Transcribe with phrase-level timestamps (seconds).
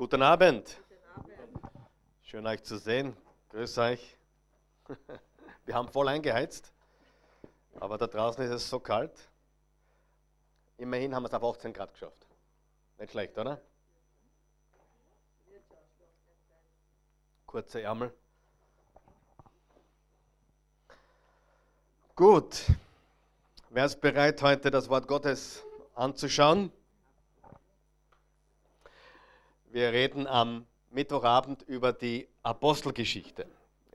[0.00, 0.80] Guten Abend.
[2.22, 3.14] Schön euch zu sehen.
[3.50, 4.16] Grüß euch.
[5.66, 6.72] Wir haben voll eingeheizt,
[7.78, 9.12] aber da draußen ist es so kalt.
[10.78, 12.26] Immerhin haben wir es auf 18 Grad geschafft.
[12.96, 13.60] Nicht schlecht, oder?
[17.44, 18.10] Kurze Ärmel.
[22.16, 22.64] Gut.
[23.68, 25.62] Wer ist bereit, heute das Wort Gottes
[25.94, 26.72] anzuschauen?
[29.72, 33.46] Wir reden am Mittwochabend über die Apostelgeschichte.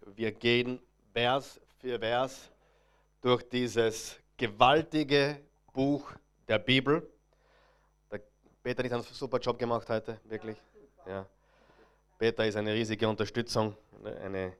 [0.05, 0.79] Wir gehen
[1.11, 2.49] Vers für Vers
[3.19, 5.41] durch dieses gewaltige
[5.73, 6.13] Buch
[6.47, 7.05] der Bibel.
[8.09, 8.21] Der
[8.63, 10.55] Peter hat einen super Job gemacht heute, wirklich.
[11.05, 11.25] Ja.
[12.17, 14.53] Peter ist eine riesige Unterstützung, eine,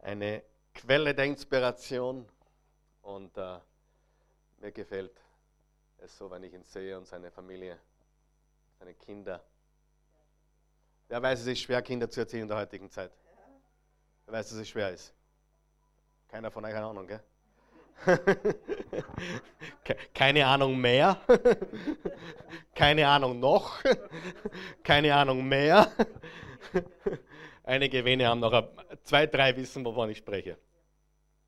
[0.00, 0.42] eine
[0.74, 2.28] Quelle der Inspiration
[3.00, 3.58] und äh,
[4.60, 5.18] mir gefällt
[5.96, 7.78] es so, wenn ich ihn sehe und seine Familie,
[8.78, 9.42] seine Kinder.
[11.08, 13.12] Wer weiß, es ist schwer, Kinder zu erziehen in der heutigen Zeit?
[14.26, 15.12] Wer weiß, dass es schwer ist?
[16.28, 17.22] Keiner von euch hat Ahnung, gell?
[20.14, 21.20] Keine Ahnung mehr.
[22.74, 23.82] Keine Ahnung noch.
[24.82, 25.92] Keine Ahnung mehr.
[27.64, 28.68] Einige wenige haben noch
[29.04, 30.56] zwei, drei wissen, wovon ich spreche.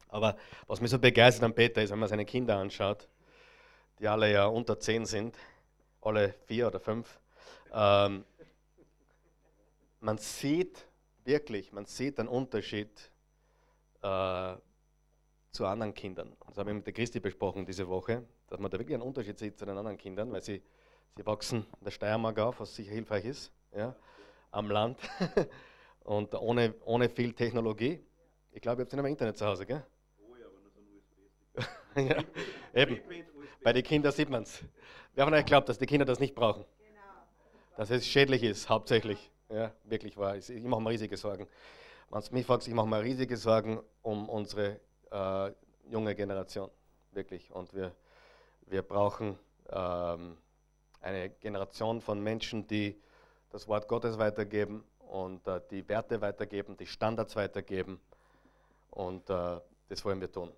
[0.08, 3.08] Aber was mich so begeistert an Peter ist, wenn man seine Kinder anschaut,
[3.98, 5.36] die alle ja unter zehn sind,
[6.00, 7.18] alle vier oder fünf,
[7.72, 8.24] ähm,
[10.04, 10.86] man sieht
[11.24, 12.90] wirklich, man sieht einen Unterschied
[14.02, 14.54] äh,
[15.50, 16.36] zu anderen Kindern.
[16.46, 19.38] Das habe ich mit der Christi besprochen diese Woche, dass man da wirklich einen Unterschied
[19.38, 20.62] sieht zu den anderen Kindern, weil sie,
[21.16, 23.96] sie wachsen in der Steiermark auf, was sicher hilfreich ist, ja,
[24.50, 24.98] am Land
[26.04, 28.04] und ohne, ohne viel Technologie.
[28.52, 29.84] Ich glaube, ihr habt nicht mehr Internet zu Hause, gell?
[30.18, 32.26] Oh ja, aber nur so ein USB-Stick.
[32.74, 33.00] ja, eben.
[33.62, 34.62] Bei den Kindern sieht man es.
[35.14, 36.66] Wer von euch glaubt, dass die Kinder das nicht brauchen?
[36.78, 37.00] Genau.
[37.78, 39.30] Dass es schädlich ist, hauptsächlich.
[39.54, 40.36] Ja, wirklich wahr.
[40.36, 41.46] Ich mache mir riesige Sorgen.
[42.10, 44.80] Wenn du mich fragst, ich mache mir riesige Sorgen um unsere
[45.12, 45.52] äh,
[45.88, 46.68] junge Generation.
[47.12, 47.52] Wirklich.
[47.52, 47.94] Und wir,
[48.66, 49.38] wir brauchen
[49.70, 50.38] ähm,
[51.00, 53.00] eine Generation von Menschen, die
[53.50, 58.00] das Wort Gottes weitergeben und äh, die Werte weitergeben, die Standards weitergeben.
[58.90, 60.50] Und äh, das wollen wir tun.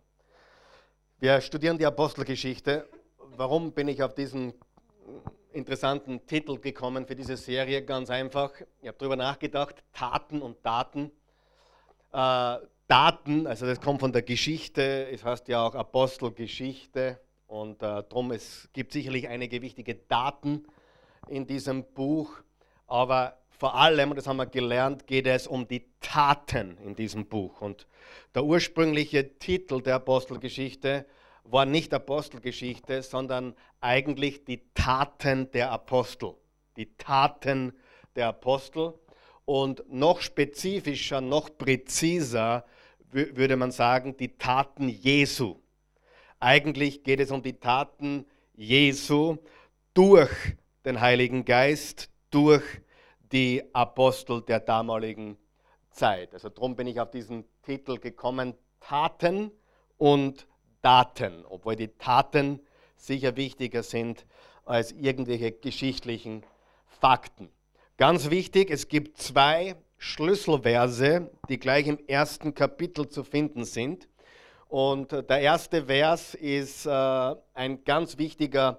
[1.18, 2.88] Wir studieren die Apostelgeschichte.
[3.18, 4.54] Warum bin ich auf diesen
[5.56, 8.52] interessanten Titel gekommen für diese Serie, ganz einfach.
[8.82, 11.10] Ich habe darüber nachgedacht, Taten und Daten.
[12.12, 12.58] Äh,
[12.88, 17.18] Daten, also das kommt von der Geschichte, es heißt ja auch Apostelgeschichte
[17.48, 20.64] und äh, darum, es gibt sicherlich einige wichtige Daten
[21.28, 22.30] in diesem Buch,
[22.86, 27.26] aber vor allem, und das haben wir gelernt, geht es um die Taten in diesem
[27.26, 27.62] Buch.
[27.62, 27.86] Und
[28.34, 31.06] der ursprüngliche Titel der Apostelgeschichte
[31.48, 36.34] war nicht Apostelgeschichte, sondern eigentlich die Taten der Apostel.
[36.76, 37.72] Die Taten
[38.14, 38.94] der Apostel.
[39.44, 42.64] Und noch spezifischer, noch präziser
[43.10, 45.56] würde man sagen, die Taten Jesu.
[46.38, 49.38] Eigentlich geht es um die Taten Jesu
[49.94, 50.30] durch
[50.84, 52.64] den Heiligen Geist, durch
[53.32, 55.38] die Apostel der damaligen
[55.90, 56.34] Zeit.
[56.34, 59.50] Also darum bin ich auf diesen Titel gekommen, Taten
[59.96, 60.46] und
[60.86, 62.60] Daten, obwohl die Taten
[62.94, 64.24] sicher wichtiger sind
[64.64, 66.44] als irgendwelche geschichtlichen
[66.86, 67.48] Fakten.
[67.96, 74.06] Ganz wichtig, es gibt zwei Schlüsselverse, die gleich im ersten Kapitel zu finden sind.
[74.68, 78.78] Und der erste Vers ist äh, ein ganz wichtiger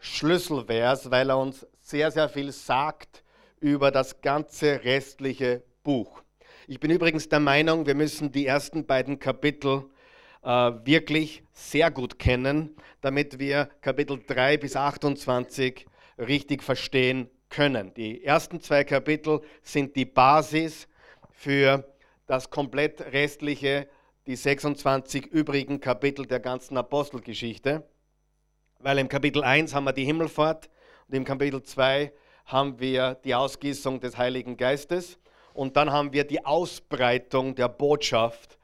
[0.00, 3.24] Schlüsselvers, weil er uns sehr, sehr viel sagt
[3.60, 6.20] über das ganze restliche Buch.
[6.66, 9.95] Ich bin übrigens der Meinung, wir müssen die ersten beiden Kapitel äh,
[10.46, 15.86] wirklich sehr gut kennen, damit wir Kapitel 3 bis 28
[16.18, 17.92] richtig verstehen können.
[17.94, 20.86] Die ersten zwei Kapitel sind die Basis
[21.30, 21.84] für
[22.26, 23.88] das komplett restliche,
[24.26, 27.84] die 26 übrigen Kapitel der ganzen Apostelgeschichte.
[28.78, 30.68] Weil im Kapitel 1 haben wir die Himmelfahrt
[31.08, 32.12] und im Kapitel 2
[32.46, 35.18] haben wir die Ausgießung des Heiligen Geistes
[35.54, 38.58] und dann haben wir die Ausbreitung der Botschaft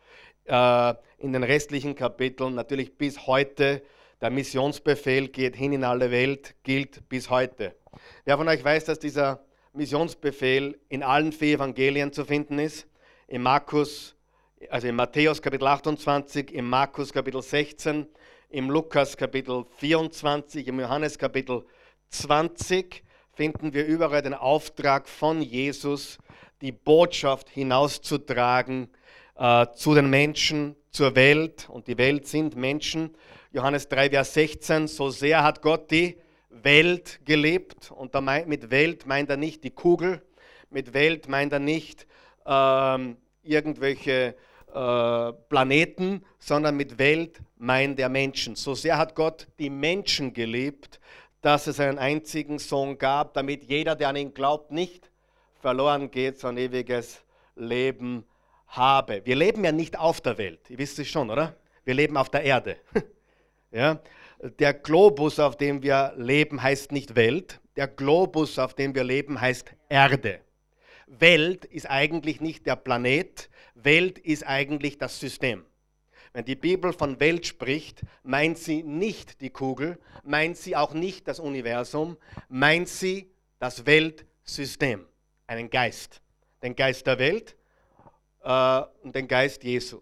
[0.44, 3.82] äh, in den restlichen Kapiteln, natürlich bis heute.
[4.20, 7.74] Der Missionsbefehl geht hin in alle Welt, gilt bis heute.
[8.24, 12.86] Wer von euch weiß, dass dieser Missionsbefehl in allen vier Evangelien zu finden ist?
[13.26, 14.14] In Markus,
[14.70, 18.06] also in Matthäus Kapitel 28, im Markus Kapitel 16,
[18.50, 21.64] im Lukas Kapitel 24, im Johannes Kapitel
[22.10, 23.02] 20
[23.32, 26.18] finden wir überall den Auftrag von Jesus,
[26.60, 28.88] die Botschaft hinauszutragen
[29.36, 31.68] äh, zu den Menschen, zur Welt.
[31.68, 33.14] Und die Welt sind Menschen.
[33.52, 36.18] Johannes 3, Vers 16, so sehr hat Gott die
[36.50, 37.90] Welt gelebt.
[37.90, 38.14] Und
[38.46, 40.22] mit Welt meint er nicht die Kugel,
[40.70, 42.06] mit Welt meint er nicht
[42.46, 44.34] ähm, irgendwelche
[44.74, 48.56] äh, Planeten, sondern mit Welt meint er Menschen.
[48.56, 50.98] So sehr hat Gott die Menschen geliebt,
[51.42, 55.10] dass es einen einzigen Sohn gab, damit jeder, der an ihn glaubt, nicht
[55.60, 57.22] verloren geht, sondern ewiges
[57.54, 58.24] Leben
[58.72, 59.22] habe.
[59.24, 61.56] Wir leben ja nicht auf der Welt, ihr wisst es schon, oder?
[61.84, 62.76] Wir leben auf der Erde.
[63.70, 64.00] ja?
[64.58, 67.60] Der Globus, auf dem wir leben, heißt nicht Welt.
[67.76, 70.40] Der Globus, auf dem wir leben, heißt Erde.
[71.06, 75.64] Welt ist eigentlich nicht der Planet, Welt ist eigentlich das System.
[76.32, 81.28] Wenn die Bibel von Welt spricht, meint sie nicht die Kugel, meint sie auch nicht
[81.28, 82.16] das Universum,
[82.48, 85.06] meint sie das Weltsystem,
[85.46, 86.22] einen Geist.
[86.62, 87.56] Den Geist der Welt
[88.42, 90.00] äh, den Geist Jesu.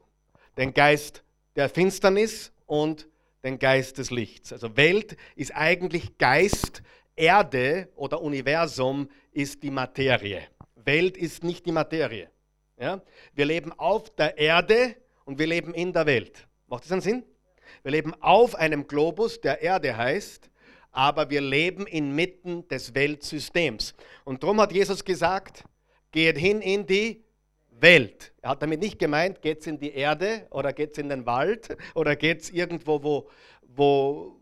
[0.56, 1.22] Den Geist
[1.56, 3.08] der Finsternis und
[3.42, 4.52] den Geist des Lichts.
[4.52, 6.82] Also Welt ist eigentlich Geist,
[7.16, 10.42] Erde oder Universum ist die Materie.
[10.74, 12.30] Welt ist nicht die Materie.
[12.78, 13.02] Ja?
[13.34, 16.46] Wir leben auf der Erde und wir leben in der Welt.
[16.66, 17.24] Macht das einen Sinn?
[17.82, 20.50] Wir leben auf einem Globus, der Erde heißt,
[20.92, 23.94] aber wir leben inmitten des Weltsystems.
[24.24, 25.64] Und darum hat Jesus gesagt,
[26.10, 27.24] geht hin in die
[27.82, 28.32] Welt.
[28.42, 31.26] Er hat damit nicht gemeint, geht es in die Erde oder geht es in den
[31.26, 33.28] Wald oder geht es irgendwo wo,
[33.62, 34.40] wo,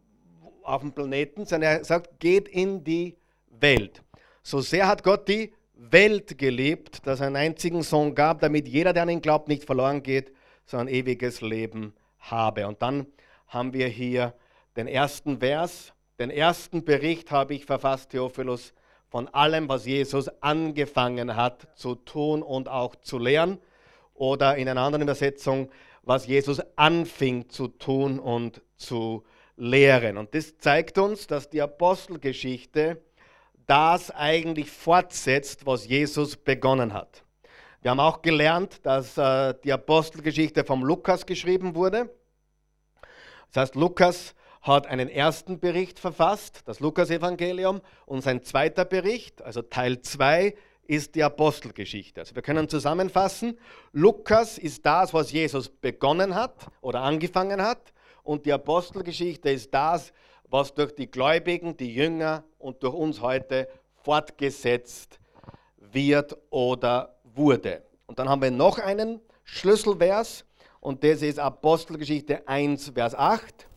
[0.62, 3.16] auf dem Planeten, sondern er sagt, geht in die
[3.60, 4.02] Welt.
[4.42, 8.92] So sehr hat Gott die Welt geliebt, dass er einen einzigen Sohn gab, damit jeder,
[8.92, 10.32] der an ihn glaubt, nicht verloren geht,
[10.66, 12.66] sondern ewiges Leben habe.
[12.66, 13.06] Und dann
[13.46, 14.34] haben wir hier
[14.76, 15.92] den ersten Vers.
[16.18, 18.74] Den ersten Bericht habe ich verfasst, Theophilus,
[19.08, 23.58] von allem, was Jesus angefangen hat zu tun und auch zu lehren.
[24.14, 25.70] Oder in einer anderen Übersetzung,
[26.02, 29.24] was Jesus anfing zu tun und zu
[29.56, 30.16] lehren.
[30.16, 33.02] Und das zeigt uns, dass die Apostelgeschichte
[33.66, 37.22] das eigentlich fortsetzt, was Jesus begonnen hat.
[37.82, 42.10] Wir haben auch gelernt, dass äh, die Apostelgeschichte vom Lukas geschrieben wurde.
[43.52, 49.62] Das heißt, Lukas hat einen ersten Bericht verfasst, das Lukas-Evangelium, und sein zweiter Bericht, also
[49.62, 50.54] Teil 2,
[50.86, 52.20] ist die Apostelgeschichte.
[52.20, 53.58] Also wir können zusammenfassen,
[53.92, 60.12] Lukas ist das, was Jesus begonnen hat oder angefangen hat, und die Apostelgeschichte ist das,
[60.50, 63.68] was durch die Gläubigen, die Jünger und durch uns heute
[64.02, 65.18] fortgesetzt
[65.78, 67.82] wird oder wurde.
[68.06, 70.44] Und dann haben wir noch einen Schlüsselvers
[70.80, 73.67] und das ist Apostelgeschichte 1, Vers 8.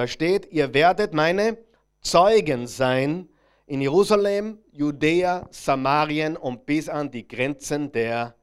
[0.00, 1.58] Da steht, ihr werdet meine
[2.00, 3.28] Zeugen sein
[3.66, 8.34] in Jerusalem, Judäa, Samarien und bis an die Grenzen der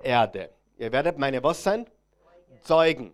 [0.00, 0.50] Erde.
[0.78, 1.90] Ihr werdet meine was sein?
[2.62, 3.12] Zeugen.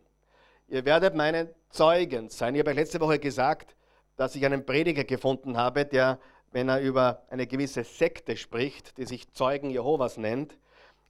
[0.68, 2.54] Ihr werdet meine Zeugen sein.
[2.56, 3.74] Ich habe letzte Woche gesagt,
[4.18, 6.18] dass ich einen Prediger gefunden habe, der,
[6.52, 10.58] wenn er über eine gewisse Sekte spricht, die sich Zeugen Jehovas nennt,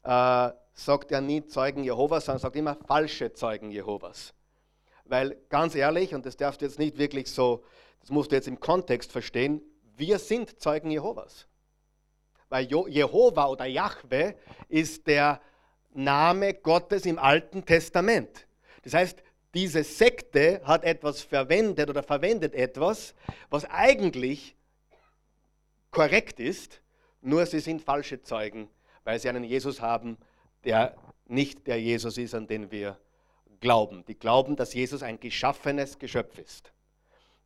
[0.04, 4.32] äh, sagt er nie Zeugen Jehovas, sondern sagt immer falsche Zeugen Jehovas.
[5.08, 7.64] Weil ganz ehrlich, und das darfst du jetzt nicht wirklich so,
[8.00, 9.62] das musst du jetzt im Kontext verstehen,
[9.96, 11.46] wir sind Zeugen Jehovas.
[12.48, 14.36] Weil Jehova oder Jahwe
[14.68, 15.40] ist der
[15.92, 18.46] Name Gottes im Alten Testament.
[18.82, 19.22] Das heißt,
[19.54, 23.14] diese Sekte hat etwas verwendet oder verwendet etwas,
[23.50, 24.56] was eigentlich
[25.90, 26.82] korrekt ist,
[27.22, 28.68] nur sie sind falsche Zeugen,
[29.04, 30.18] weil sie einen Jesus haben,
[30.64, 30.96] der
[31.26, 32.98] nicht der Jesus ist, an den wir
[33.60, 34.04] glauben.
[34.06, 36.72] Die glauben, dass Jesus ein geschaffenes Geschöpf ist.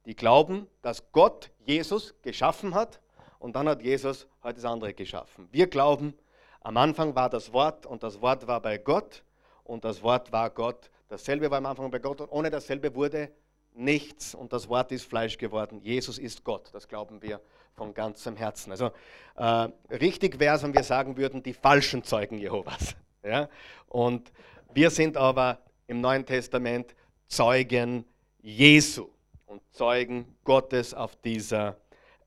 [0.06, 3.00] Die glauben, dass Gott Jesus geschaffen hat
[3.38, 5.48] und dann hat Jesus halt das andere geschaffen.
[5.52, 6.14] Wir glauben,
[6.60, 9.22] am Anfang war das Wort und das Wort war bei Gott
[9.64, 13.30] und das Wort war Gott Dasselbe war am Anfang bei Gott und ohne dasselbe wurde
[13.74, 15.78] nichts und das Wort ist Fleisch geworden.
[15.82, 17.38] Jesus ist Gott, das glauben wir
[17.74, 18.70] von ganzem Herzen.
[18.70, 18.92] Also
[19.36, 22.96] äh, richtig wäre es, wenn wir sagen würden, die falschen Zeugen Jehovas.
[23.22, 23.50] Ja?
[23.88, 24.32] Und
[24.72, 26.94] wir sind aber im Neuen Testament
[27.26, 28.04] Zeugen
[28.40, 29.08] Jesu
[29.46, 31.76] und Zeugen Gottes auf dieser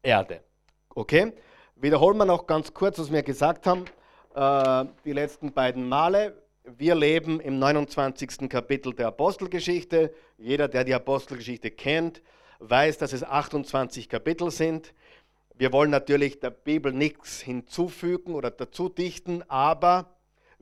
[0.01, 0.41] Erde.
[0.93, 1.33] Okay?
[1.75, 3.85] Wiederholen wir noch ganz kurz, was wir gesagt haben,
[4.33, 6.45] äh, die letzten beiden Male
[6.77, 8.49] wir leben im 29.
[8.49, 10.13] Kapitel der Apostelgeschichte.
[10.37, 12.21] Jeder, der die Apostelgeschichte kennt,
[12.59, 14.93] weiß, dass es 28 Kapitel sind.
[15.53, 20.14] Wir wollen natürlich der Bibel nichts hinzufügen oder dazu dichten, aber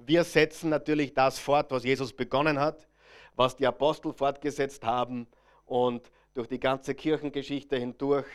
[0.06, 2.88] wir setzen natürlich das fort, was Jesus begonnen hat,
[3.36, 5.28] was die Apostel fortgesetzt haben
[5.66, 8.26] und durch die ganze Kirchengeschichte hindurch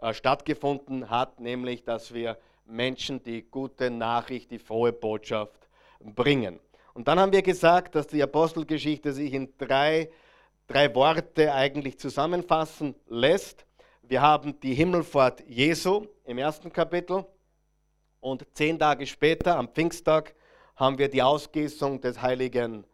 [0.00, 5.68] äh, stattgefunden hat, nämlich dass wir Menschen die gute Nachricht, die frohe Botschaft
[6.00, 6.60] bringen.
[6.94, 10.10] Und dann haben wir gesagt, dass die Apostelgeschichte sich in drei,
[10.66, 13.66] drei Worte eigentlich zusammenfassen lässt.
[14.02, 17.24] Wir haben die Himmelfahrt Jesu im ersten Kapitel.
[18.20, 20.34] Und zehn Tage später, am Pfingsttag,
[20.82, 22.84] haben wir die Ausgießung des Heiligen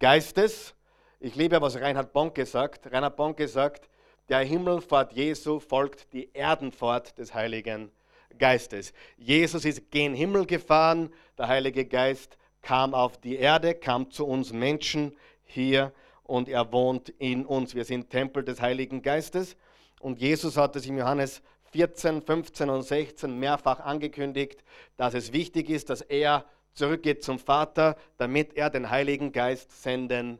[0.00, 0.74] Geistes.
[1.20, 2.92] Ich liebe, was Reinhard Bonke sagt.
[2.92, 3.88] Reinhard Bonke sagt,
[4.28, 7.92] der Himmelfahrt Jesu folgt die Erdenfahrt des Heiligen
[8.40, 8.92] Geistes.
[9.16, 14.52] Jesus ist gen Himmel gefahren, der Heilige Geist kam auf die Erde, kam zu uns
[14.52, 15.92] Menschen hier
[16.24, 17.72] und er wohnt in uns.
[17.72, 19.56] Wir sind Tempel des Heiligen Geistes
[20.00, 21.40] und Jesus hat es im Johannes
[21.70, 24.64] 14, 15 und 16 mehrfach angekündigt,
[24.96, 26.44] dass es wichtig ist, dass er
[26.78, 30.38] zurückgeht zum Vater, damit er den Heiligen Geist senden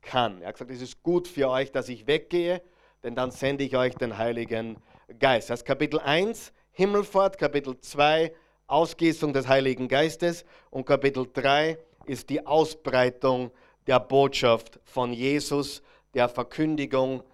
[0.00, 0.40] kann.
[0.40, 2.62] Er hat gesagt, es ist gut für euch, dass ich weggehe,
[3.02, 4.78] denn dann sende ich euch den Heiligen
[5.18, 5.50] Geist.
[5.50, 8.32] Das ist Kapitel 1, Himmelfahrt, Kapitel 2,
[8.68, 13.50] Ausgießung des Heiligen Geistes und Kapitel 3 ist die Ausbreitung
[13.86, 15.82] der Botschaft von Jesus,
[16.14, 17.24] der Verkündigung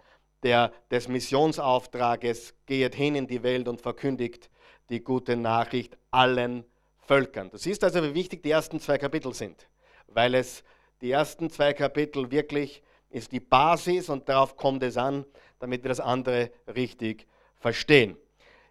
[0.42, 4.48] der, des Missionsauftrages, geht hin in die Welt und verkündigt
[4.88, 6.64] die gute Nachricht allen
[7.06, 7.50] Völkern.
[7.50, 9.68] Das ist also, wie wichtig die ersten zwei Kapitel sind,
[10.08, 10.62] weil es
[11.00, 15.24] die ersten zwei Kapitel wirklich ist die Basis und darauf kommt es an,
[15.58, 17.26] damit wir das andere richtig
[17.58, 18.16] verstehen.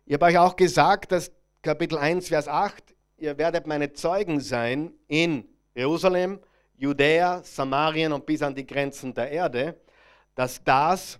[0.06, 2.84] Ich habe euch auch gesagt, dass Kapitel 1, Vers 8,
[3.18, 6.40] ihr werdet meine Zeugen sein in Jerusalem,
[6.78, 9.80] Judäa, Samarien und bis an die Grenzen der Erde,
[10.36, 11.20] dass das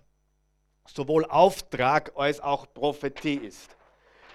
[0.86, 3.76] sowohl Auftrag als auch Prophetie ist.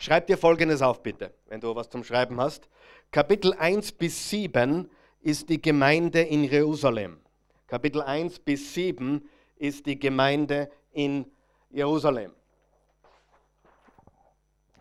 [0.02, 2.68] Schreib dir Folgendes auf, bitte, wenn du was zum Schreiben hast.
[3.12, 4.90] Kapitel 1 bis 7
[5.20, 7.22] ist die Gemeinde in Jerusalem.
[7.68, 11.32] Kapitel 1 bis 7 ist die Gemeinde in
[11.70, 12.34] Jerusalem.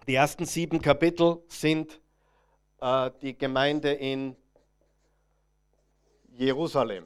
[0.07, 2.01] Die ersten sieben Kapitel sind
[2.81, 4.35] äh, die Gemeinde in
[6.31, 7.05] Jerusalem.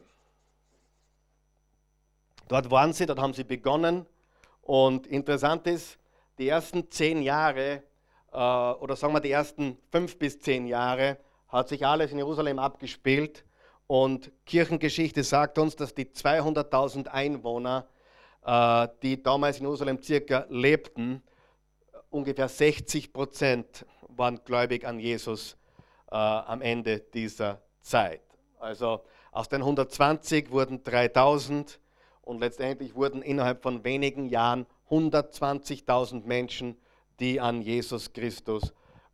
[2.46, 4.06] Dort waren sie, dort haben sie begonnen.
[4.62, 5.98] Und interessant ist,
[6.38, 7.82] die ersten zehn Jahre,
[8.34, 13.44] oder sagen wir die ersten fünf bis zehn Jahre, hat sich alles in Jerusalem abgespielt.
[13.86, 17.86] Und Kirchengeschichte sagt uns, dass die 200.000 Einwohner,
[18.44, 21.22] äh, die damals in Jerusalem circa lebten,
[22.10, 25.56] ungefähr 60 Prozent waren gläubig an Jesus
[26.10, 28.22] äh, am Ende dieser Zeit.
[28.58, 31.78] Also aus den 120 wurden 3000
[32.22, 36.78] und letztendlich wurden innerhalb von wenigen Jahren 120.000 Menschen,
[37.20, 38.72] die an Jesus Christus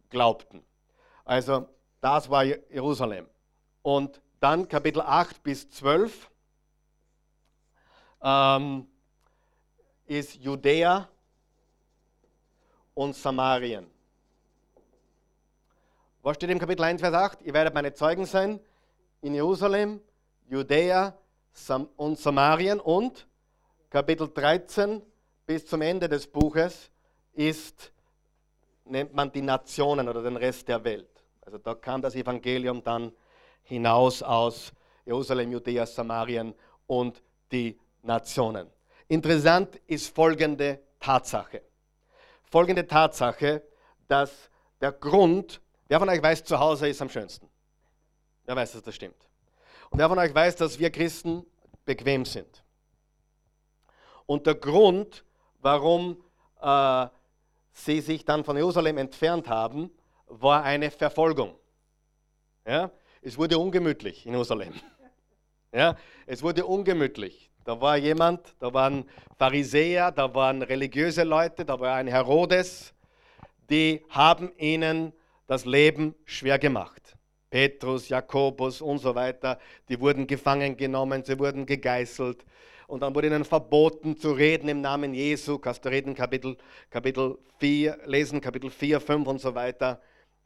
[0.09, 0.62] glaubten.
[1.25, 1.69] Also
[2.00, 3.26] das war Jerusalem.
[3.83, 6.30] Und dann Kapitel 8 bis 12
[8.23, 8.87] ähm,
[10.07, 11.09] ist Judäa
[12.95, 13.87] und Samarien.
[16.23, 17.42] Was steht im Kapitel 1, Vers 8?
[17.42, 18.61] Ihr werdet meine Zeugen sein
[19.23, 20.00] in Jerusalem,
[20.49, 21.16] Judäa
[21.97, 23.26] und Samarien und
[23.88, 25.02] Kapitel 13
[25.47, 26.90] bis zum Ende des Buches
[27.40, 27.90] ist,
[28.85, 31.09] nennt man die Nationen oder den Rest der Welt.
[31.40, 33.12] Also da kam das Evangelium dann
[33.62, 34.73] hinaus aus
[35.06, 36.54] Jerusalem, Judäa, Samarien
[36.87, 38.68] und die Nationen.
[39.09, 41.62] Interessant ist folgende Tatsache.
[42.44, 43.62] Folgende Tatsache,
[44.06, 47.49] dass der Grund, wer von euch weiß, zu Hause ist am schönsten?
[48.44, 49.28] Wer weiß, dass das stimmt?
[49.88, 51.47] Und wer von euch weiß, dass wir Christen
[51.87, 52.62] bequem sind?
[54.26, 55.25] Und der Grund,
[55.61, 56.23] warum
[56.61, 57.06] äh,
[57.84, 59.90] sie sich dann von Jerusalem entfernt haben,
[60.26, 61.54] war eine Verfolgung.
[62.66, 62.90] Ja?
[63.22, 64.75] Es wurde ungemütlich in Jerusalem.
[65.72, 65.94] Ja?
[66.26, 67.49] Es wurde ungemütlich.
[67.64, 69.04] Da war jemand, da waren
[69.38, 72.92] Pharisäer, da waren religiöse Leute, da war ein Herodes,
[73.70, 75.12] die haben ihnen
[75.46, 77.16] das Leben schwer gemacht.
[77.50, 82.44] Petrus, Jakobus und so weiter, die wurden gefangen genommen, sie wurden gegeißelt
[82.90, 85.59] und dann wurde ihnen verboten zu reden im Namen Jesu.
[85.59, 86.56] Kannst du reden, Kapitel,
[86.90, 90.00] Kapitel 4, lesen, Kapitel 4, 5 und so weiter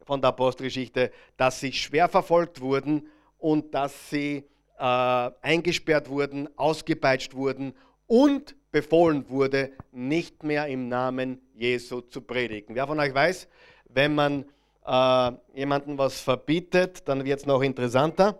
[0.05, 3.09] von der Apostelgeschichte, dass sie schwer verfolgt wurden
[3.39, 4.45] und dass sie
[4.79, 7.73] äh, eingesperrt wurden, ausgepeitscht wurden
[8.07, 12.75] und befohlen wurde, nicht mehr im Namen Jesu zu predigen.
[12.75, 13.49] Wer von euch weiß,
[13.89, 14.45] wenn man
[14.85, 18.39] äh, jemandem was verbietet, dann wird es noch interessanter.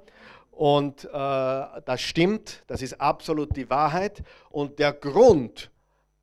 [0.55, 4.23] Und äh, das stimmt, das ist absolut die Wahrheit.
[4.51, 5.71] Und der Grund,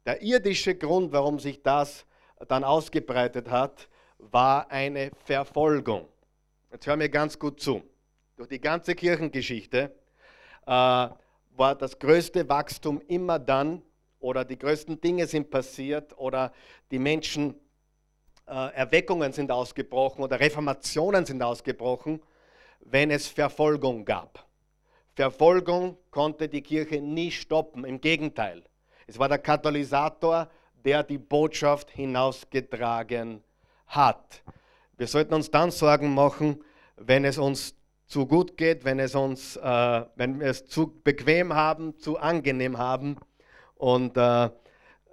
[0.05, 2.05] der irdische Grund, warum sich das
[2.47, 6.07] dann ausgebreitet hat, war eine Verfolgung.
[6.71, 7.83] Jetzt hör mir ganz gut zu.
[8.37, 9.93] Durch die ganze Kirchengeschichte
[10.65, 13.81] äh, war das größte Wachstum immer dann,
[14.19, 16.53] oder die größten Dinge sind passiert, oder
[16.89, 17.55] die Menschen,
[18.47, 22.21] äh, Erweckungen sind ausgebrochen, oder Reformationen sind ausgebrochen,
[22.85, 24.45] wenn es Verfolgung gab.
[25.15, 28.63] Verfolgung konnte die Kirche nie stoppen, im Gegenteil.
[29.07, 33.43] Es war der Katalysator, der die Botschaft hinausgetragen
[33.87, 34.41] hat.
[34.97, 36.63] Wir sollten uns dann Sorgen machen,
[36.95, 37.75] wenn es uns
[38.07, 42.77] zu gut geht, wenn, es uns, äh, wenn wir es zu bequem haben, zu angenehm
[42.77, 43.17] haben.
[43.75, 44.49] Und äh,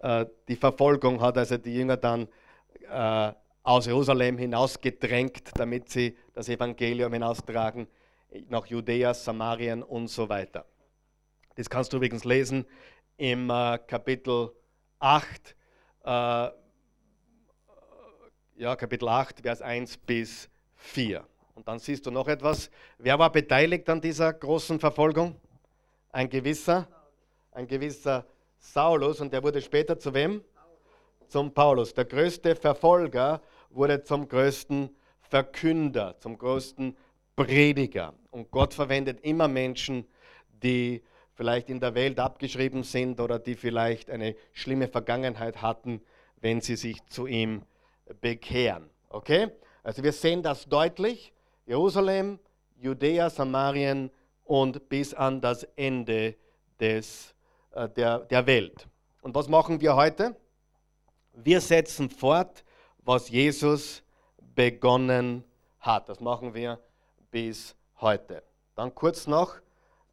[0.02, 2.28] äh, die Verfolgung hat also die Jünger dann
[2.90, 3.32] äh,
[3.68, 7.86] aus Jerusalem hinausgedrängt, damit sie das Evangelium hinaustragen
[8.48, 10.64] nach Judäa, Samarien und so weiter.
[11.54, 12.64] Das kannst du übrigens lesen
[13.18, 14.52] im äh, Kapitel
[15.00, 15.54] 8,
[16.02, 16.10] äh,
[18.56, 21.22] ja, Kapitel 8, Vers 1 bis 4.
[21.54, 22.70] Und dann siehst du noch etwas.
[22.96, 25.38] Wer war beteiligt an dieser großen Verfolgung?
[26.10, 26.88] Ein gewisser,
[27.52, 28.24] ein gewisser
[28.56, 30.42] Saulus und der wurde später zu wem?
[31.26, 31.92] Zum Paulus.
[31.92, 36.96] Der größte Verfolger wurde zum größten Verkünder, zum größten
[37.36, 38.14] Prediger.
[38.30, 40.06] Und Gott verwendet immer Menschen,
[40.48, 41.02] die
[41.34, 46.00] vielleicht in der Welt abgeschrieben sind oder die vielleicht eine schlimme Vergangenheit hatten,
[46.40, 47.62] wenn sie sich zu ihm
[48.20, 48.90] bekehren.
[49.08, 49.50] Okay?
[49.82, 51.32] Also wir sehen das deutlich.
[51.66, 52.38] Jerusalem,
[52.80, 54.10] Judäa, Samarien
[54.44, 56.34] und bis an das Ende
[56.80, 57.34] des,
[57.72, 58.88] äh, der, der Welt.
[59.22, 60.34] Und was machen wir heute?
[61.34, 62.64] Wir setzen fort,
[63.08, 64.02] was Jesus
[64.54, 65.42] begonnen
[65.80, 66.10] hat.
[66.10, 66.78] Das machen wir
[67.30, 68.42] bis heute.
[68.74, 69.54] Dann kurz noch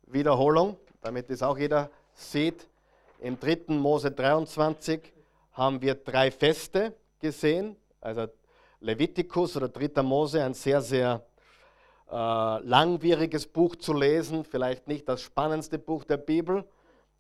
[0.08, 2.70] Wiederholung, damit es auch jeder sieht.
[3.20, 3.74] Im 3.
[3.74, 5.12] Mose 23
[5.52, 8.28] haben wir drei Feste gesehen, also
[8.80, 10.02] Levitikus oder 3.
[10.02, 11.22] Mose, ein sehr, sehr
[12.10, 16.64] äh, langwieriges Buch zu lesen, vielleicht nicht das spannendste Buch der Bibel,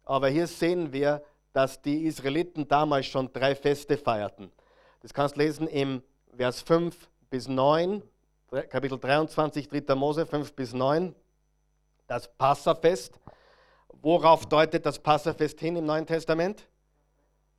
[0.05, 4.53] aber hier sehen wir, dass die Israeliten damals schon drei Feste feierten.
[5.05, 6.01] Das kannst du lesen im
[6.35, 6.97] Vers 5
[7.29, 8.01] bis 9,
[8.71, 9.93] Kapitel 23, 3.
[9.93, 11.13] Mose 5 bis 9,
[12.07, 13.19] das Passafest.
[14.01, 16.67] Worauf deutet das Passafest hin im Neuen Testament?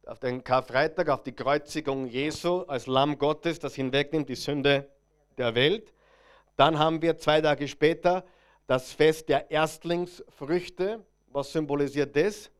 [0.06, 4.90] Auf den Karfreitag, auf die Kreuzigung Jesu als Lamm Gottes, das hinwegnimmt die Sünde
[5.38, 5.94] der Welt.
[6.56, 8.24] Dann haben wir zwei Tage später
[8.66, 11.06] das Fest der Erstlingsfrüchte.
[11.28, 12.50] Was symbolisiert das?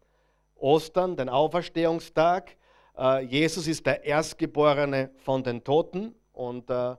[0.55, 2.57] Ostern, den Auferstehungstag.
[2.97, 6.15] Äh, Jesus ist der Erstgeborene von den Toten.
[6.33, 6.97] Und, äh,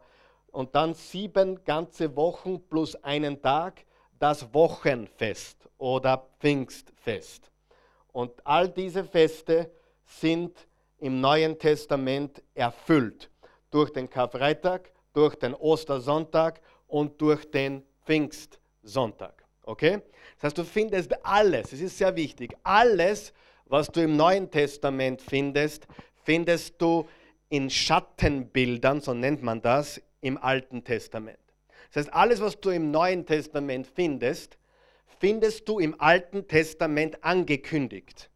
[0.52, 3.86] und dann sieben ganze Wochen plus einen Tag
[4.20, 7.52] das Wochenfest oder Pfingstfest.
[8.12, 9.70] Und all diese Feste
[10.06, 10.68] sind
[11.00, 13.30] im Neuen Testament erfüllt.
[13.70, 19.44] Durch den Karfreitag, durch den Ostersonntag und durch den Pfingstsonntag.
[19.64, 20.02] Okay?
[20.36, 23.34] Das heißt, du findest alles, es ist sehr wichtig, alles,
[23.70, 25.88] was du im Neuen Testament findest,
[26.24, 27.08] findest du
[27.50, 31.40] in Schattenbildern, so nennt man das, im Alten Testament.
[31.94, 34.58] Das heißt, alles, was du im Neuen Testament findest,
[35.20, 38.30] findest du im Alten Testament angekündigt.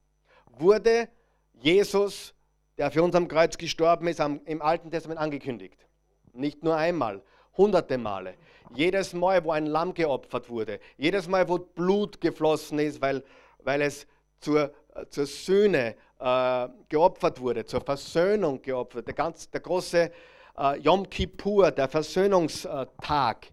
[0.57, 1.09] Wurde
[1.53, 2.33] Jesus,
[2.77, 5.85] der für uns am Kreuz gestorben ist, im Alten Testament angekündigt.
[6.33, 7.21] Nicht nur einmal,
[7.57, 8.35] hunderte Male.
[8.73, 13.23] Jedes Mal, wo ein Lamm geopfert wurde, jedes Mal, wo Blut geflossen ist, weil,
[13.63, 14.07] weil es
[14.39, 14.73] zur,
[15.09, 20.11] zur Sühne äh, geopfert wurde, zur Versöhnung geopfert, der, ganz, der große
[20.57, 23.47] äh, Yom Kippur, der Versöhnungstag,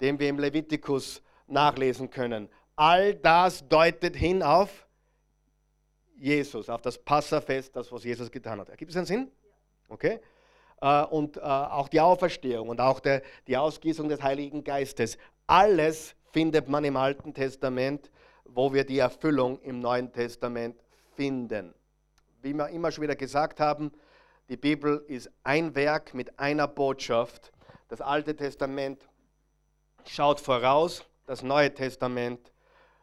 [0.00, 2.48] den wir im Levitikus nachlesen können.
[2.76, 4.86] All das deutet hin auf
[6.16, 8.76] Jesus, auf das Passafest, das, was Jesus getan hat.
[8.76, 9.30] Gibt es einen Sinn?
[9.88, 10.20] Okay.
[10.80, 15.18] Äh, und äh, auch die Auferstehung und auch der, die Ausgießung des Heiligen Geistes.
[15.46, 18.10] Alles findet man im Alten Testament,
[18.48, 20.82] wo wir die Erfüllung im Neuen Testament
[21.14, 21.74] finden.
[22.42, 23.92] Wie wir immer schon wieder gesagt haben,
[24.48, 27.52] die Bibel ist ein Werk mit einer Botschaft.
[27.88, 29.08] Das Alte Testament
[30.06, 32.52] schaut voraus, das Neue Testament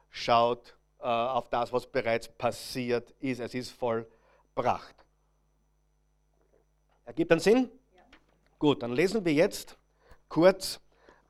[0.09, 3.39] schaut äh, auf das, was bereits passiert ist.
[3.39, 4.95] Es ist vollbracht.
[7.05, 7.69] Ergibt einen Sinn?
[7.93, 8.01] Ja.
[8.57, 9.77] Gut, dann lesen wir jetzt
[10.27, 10.79] kurz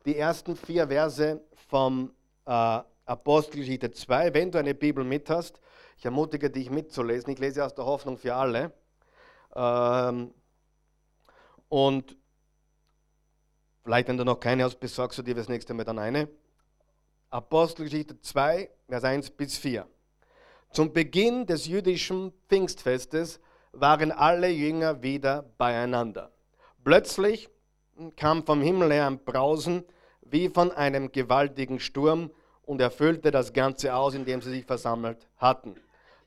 [0.06, 2.14] die ersten vier Verse vom
[2.46, 4.34] äh, Apostelgeschichte 2.
[4.34, 5.60] Wenn du eine Bibel mit hast,
[5.96, 7.32] ich ermutige dich mitzulesen.
[7.32, 8.72] Ich lese aus der Hoffnung für alle.
[9.54, 10.34] Ähm,
[11.68, 12.16] und
[13.84, 16.28] vielleicht, wenn du noch keine hast, besorgst du dir das nächste Mal dann eine.
[17.30, 19.86] Apostelgeschichte 2, Vers 1 bis 4.
[20.72, 23.40] Zum Beginn des jüdischen Pfingstfestes
[23.72, 26.32] waren alle Jünger wieder beieinander.
[26.82, 27.48] Plötzlich
[28.16, 29.84] kam vom Himmel her ein Brausen
[30.22, 32.30] wie von einem gewaltigen Sturm
[32.66, 35.76] und erfüllte das Ganze aus, in dem sie sich versammelt hatten.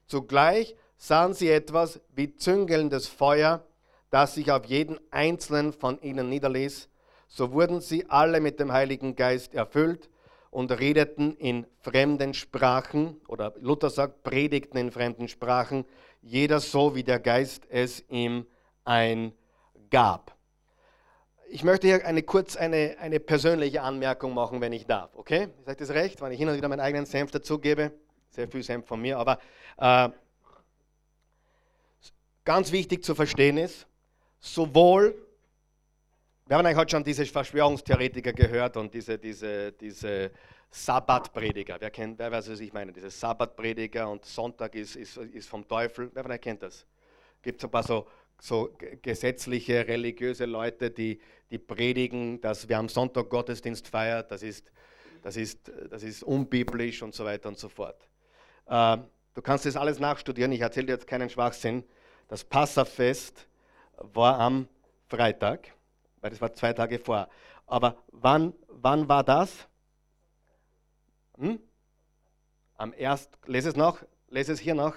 [0.08, 3.64] Zugleich sahen sie etwas wie züngelndes Feuer,
[4.10, 6.90] das sich auf jeden einzelnen von ihnen niederließ.
[7.28, 10.10] So wurden sie alle mit dem Heiligen Geist erfüllt
[10.50, 15.86] und redeten in fremden Sprachen, oder Luther sagt, predigten in fremden Sprachen,
[16.22, 18.48] jeder so, wie der Geist es ihm
[18.84, 20.36] eingab.
[21.52, 25.16] Ich möchte hier eine, kurz eine, eine persönliche Anmerkung machen, wenn ich darf.
[25.16, 25.50] Okay?
[25.60, 27.92] Ich sage das recht, weil ich hin und wieder meinen eigenen Senf dazugebe.
[28.30, 29.18] Sehr viel Senf von mir.
[29.18, 29.40] Aber
[29.78, 30.10] äh,
[32.46, 33.88] ganz wichtig zu verstehen ist,
[34.40, 35.16] sowohl,
[36.46, 40.32] wir haben eigentlich heute schon diese Verschwörungstheoretiker gehört und diese, diese, diese
[40.70, 41.78] Sabbatprediger.
[41.80, 42.92] Wer kennt, wer weiß, was ich meine?
[42.92, 46.12] Diese Sabbatprediger und Sonntag ist, ist, ist vom Teufel.
[46.14, 46.86] Wer von euch kennt das?
[47.42, 48.06] Gibt es ein paar so
[48.40, 48.72] so
[49.02, 51.20] gesetzliche, religiöse Leute, die,
[51.52, 54.72] die predigen, dass wer am Sonntag Gottesdienst feiert, das ist,
[55.22, 58.08] das ist, das ist unbiblisch und so weiter und so fort.
[58.68, 58.98] Äh,
[59.34, 61.84] du kannst das alles nachstudieren, ich erzähle dir jetzt keinen Schwachsinn.
[62.28, 63.48] Das Passafest
[63.98, 64.68] war am
[65.08, 65.74] Freitag,
[66.22, 67.28] weil das war zwei Tage vor.
[67.66, 69.68] Aber wann, wann war das?
[71.38, 71.60] Hm?
[72.76, 74.96] Am ersten, lese es noch, lese es hier noch.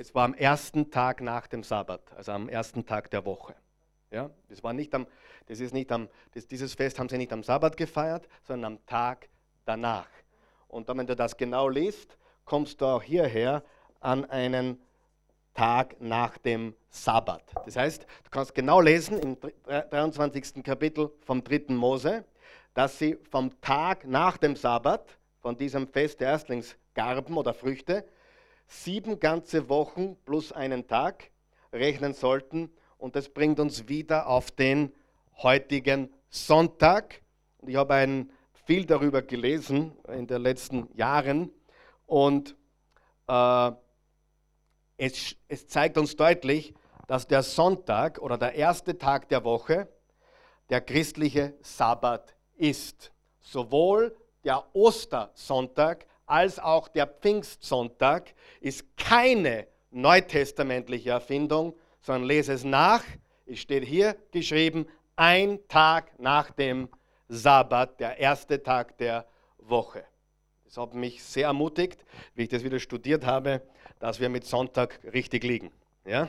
[0.00, 3.56] Es war am ersten Tag nach dem Sabbat, also am ersten Tag der Woche.
[4.12, 5.08] Ja, das, war nicht am,
[5.46, 8.86] das ist nicht am, das, dieses Fest haben sie nicht am Sabbat gefeiert, sondern am
[8.86, 9.28] Tag
[9.64, 10.06] danach.
[10.68, 13.64] Und dann, wenn du das genau liest, kommst du auch hierher
[13.98, 14.80] an einen
[15.52, 17.42] Tag nach dem Sabbat.
[17.64, 20.62] Das heißt, du kannst genau lesen im 23.
[20.62, 21.74] Kapitel vom 3.
[21.74, 22.24] Mose,
[22.72, 28.04] dass sie vom Tag nach dem Sabbat, von diesem Fest der Erstlingsgarben oder Früchte,
[28.68, 31.30] sieben ganze Wochen plus einen Tag
[31.72, 32.70] rechnen sollten.
[32.98, 34.92] Und das bringt uns wieder auf den
[35.42, 37.22] heutigen Sonntag.
[37.58, 41.50] Und ich habe ein, viel darüber gelesen in den letzten Jahren.
[42.06, 42.54] Und
[43.26, 43.72] äh,
[44.98, 46.74] es, es zeigt uns deutlich,
[47.06, 49.88] dass der Sonntag oder der erste Tag der Woche
[50.68, 53.10] der christliche Sabbat ist.
[53.40, 63.02] Sowohl der Ostersonntag als auch der Pfingstsonntag ist keine neutestamentliche Erfindung, sondern lese es nach.
[63.46, 64.86] Es steht hier geschrieben,
[65.16, 66.88] ein Tag nach dem
[67.28, 69.26] Sabbat, der erste Tag der
[69.58, 70.04] Woche.
[70.64, 73.62] Das hat mich sehr ermutigt, wie ich das wieder studiert habe,
[73.98, 75.72] dass wir mit Sonntag richtig liegen.
[76.04, 76.28] Ja?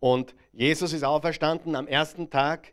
[0.00, 2.72] Und Jesus ist auferstanden am ersten Tag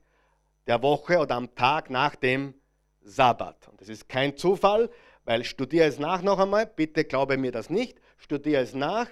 [0.67, 2.53] der Woche oder am Tag nach dem
[3.01, 3.67] Sabbat.
[3.69, 4.89] Und das ist kein Zufall,
[5.27, 9.09] weil studiere es nach noch einmal, bitte glaube mir das nicht, studiere es nach.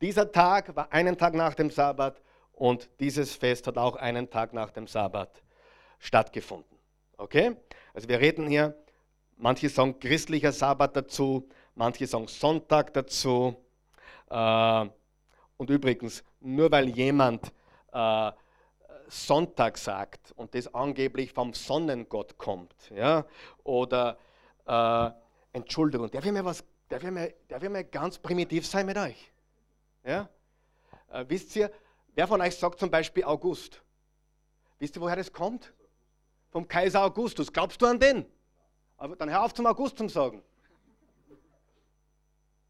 [0.00, 2.20] Dieser Tag war einen Tag nach dem Sabbat
[2.50, 5.40] und dieses Fest hat auch einen Tag nach dem Sabbat
[6.00, 6.76] stattgefunden.
[7.16, 7.54] Okay?
[7.94, 8.76] Also wir reden hier,
[9.36, 13.54] manche sagen christlicher Sabbat dazu, manche sagen Sonntag dazu.
[14.30, 14.86] Äh,
[15.58, 17.52] und übrigens, nur weil jemand
[17.92, 18.32] äh,
[19.06, 23.24] Sonntag sagt und das angeblich vom Sonnengott kommt, ja,
[23.62, 24.18] oder
[24.66, 25.21] äh,
[25.52, 28.96] Entschuldigung, darf ich mal, was, darf ich mal, darf ich mal ganz primitiv sein mit
[28.96, 29.32] euch?
[30.04, 30.28] Ja?
[31.10, 31.70] Äh, wisst ihr,
[32.14, 33.82] wer von euch sagt zum Beispiel August?
[34.78, 35.72] Wisst ihr, woher das kommt?
[36.50, 37.52] Vom Kaiser Augustus.
[37.52, 38.26] Glaubst du an den?
[38.96, 40.42] Aber dann hör auf zum August zum Sagen.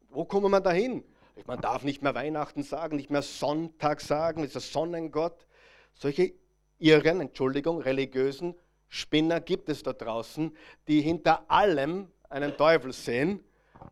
[0.09, 1.03] Wo kommen wir dahin?
[1.47, 5.47] Man darf nicht mehr Weihnachten sagen, nicht mehr Sonntag sagen, ist der Sonnengott.
[5.93, 6.33] Solche
[6.77, 8.55] irren, Entschuldigung, religiösen
[8.89, 10.55] Spinner gibt es da draußen,
[10.87, 13.43] die hinter allem einen Teufel sehen,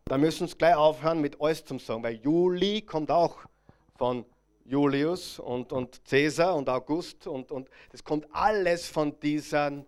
[0.04, 3.38] dann müssen sie gleich aufhören mit alles zum sagen, weil Juli kommt auch
[3.96, 4.26] von
[4.64, 7.70] Julius und, und Cäsar und August und, und
[8.04, 9.86] kommt alles von diesen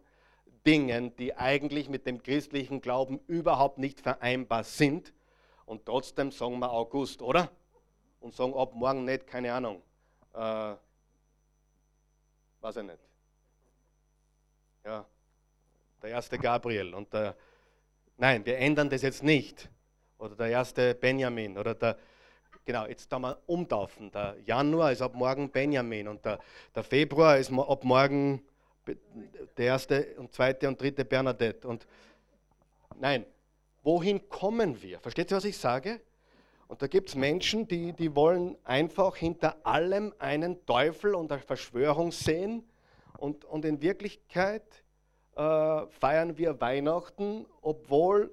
[0.65, 5.13] Dingen, die eigentlich mit dem christlichen Glauben überhaupt nicht vereinbar sind.
[5.67, 7.51] Und trotzdem sagen wir August, oder?
[8.21, 9.83] Und sagen ab morgen nicht, keine Ahnung.
[10.33, 10.75] Äh,
[12.61, 12.99] weiß ich nicht.
[14.85, 15.05] Ja,
[16.03, 17.35] der erste Gabriel und der
[18.17, 19.69] Nein, wir ändern das jetzt nicht.
[20.19, 21.99] Oder der erste Benjamin oder der,
[22.65, 24.11] genau, jetzt da mal umtaufen.
[24.13, 26.39] Der Januar ist ab morgen Benjamin und der,
[26.75, 28.43] der Februar ist ab morgen
[29.57, 31.67] der erste und zweite und dritte Bernadette.
[31.67, 31.87] Und
[33.01, 33.27] nein,
[33.83, 35.01] wohin kommen wir?
[35.01, 36.01] Versteht ihr, was ich sage?
[36.69, 41.43] Und da gibt es Menschen, die, die wollen einfach hinter allem einen Teufel und eine
[41.43, 42.65] Verschwörung sehen.
[43.19, 44.84] Und, und in Wirklichkeit
[45.37, 48.31] äh, feiern wir Weihnachten, obwohl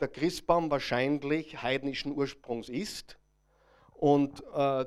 [0.00, 3.18] der Christbaum wahrscheinlich heidnischen Ursprungs ist.
[3.94, 4.86] Und äh,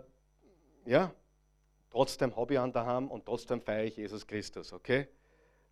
[0.86, 1.12] ja,
[1.90, 5.08] trotzdem habe ich an der Hand und trotzdem feiere ich Jesus Christus, okay?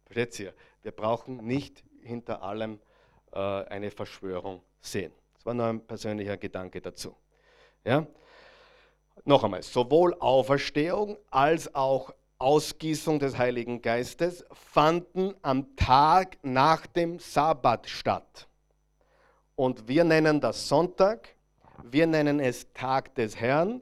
[0.05, 0.53] Versteht ihr?
[0.81, 2.79] Wir brauchen nicht hinter allem
[3.31, 5.13] äh, eine Verschwörung sehen.
[5.35, 7.15] Das war nur ein persönlicher Gedanke dazu.
[7.85, 8.05] Ja?
[9.23, 17.19] Noch einmal, sowohl Auferstehung als auch Ausgießung des Heiligen Geistes fanden am Tag nach dem
[17.19, 18.47] Sabbat statt.
[19.55, 21.35] Und wir nennen das Sonntag,
[21.83, 23.81] wir nennen es Tag des Herrn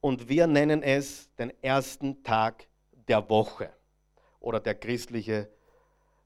[0.00, 2.66] und wir nennen es den ersten Tag
[3.08, 3.70] der Woche.
[4.46, 5.48] oder der christliche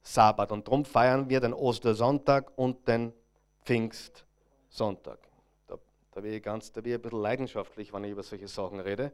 [0.02, 0.52] Sabbat.
[0.52, 3.14] Und darum feiern wir den Ostersonntag und den
[3.64, 5.18] Pfingstsonntag.
[5.66, 5.78] Da,
[6.12, 9.12] da, bin ich bin ich ein bisschen leidenschaftlich, wenn ich über solche Sachen rede.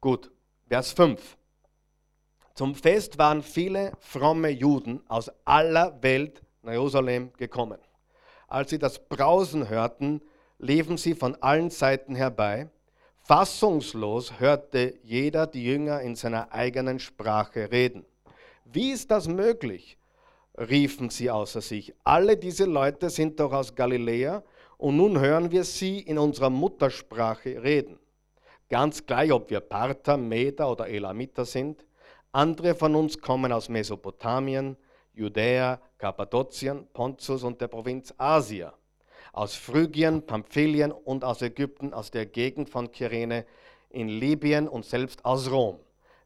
[0.00, 0.30] Gut,
[0.68, 1.36] Vers 5.
[2.54, 7.80] Zum Fest waren viele fromme Juden aus aller Welt nach Jerusalem gekommen.
[8.46, 10.22] Als sie das Brausen hörten,
[10.58, 12.68] liefen sie von allen Seiten herbei.
[13.24, 18.06] Fassungslos hörte jeder die Jünger in seiner eigenen Sprache reden.
[18.64, 19.98] Wie ist das möglich?
[20.56, 21.92] riefen sie außer sich.
[22.04, 24.44] Alle diese Leute sind doch aus Galiläa
[24.76, 27.98] und nun hören wir sie in unserer Muttersprache reden.
[28.68, 31.86] Ganz gleich, ob wir Parther, Meder oder Elamiter sind.
[32.32, 34.76] Andere von uns kommen aus Mesopotamien,
[35.14, 38.74] Judäa, Kappadokien, Pontus und der Provinz Asia,
[39.32, 43.46] aus Phrygien, Pamphylien und aus Ägypten, aus der Gegend von Kyrene,
[43.88, 45.78] in Libyen und selbst aus Rom.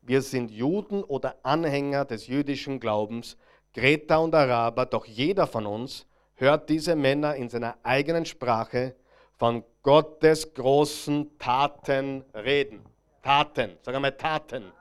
[0.03, 3.37] Wir sind Juden oder Anhänger des jüdischen Glaubens,
[3.73, 8.97] Kreter und Araber, doch jeder von uns hört diese Männer in seiner eigenen Sprache
[9.39, 12.85] von Gottes großen Taten reden.
[13.23, 14.73] Taten, sag einmal Taten.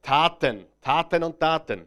[0.00, 1.86] Taten, Taten und Taten.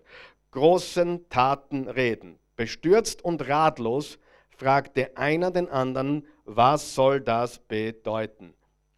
[0.52, 2.38] Großen Taten reden.
[2.56, 8.54] Bestürzt und ratlos fragte einer den anderen, was soll das bedeuten?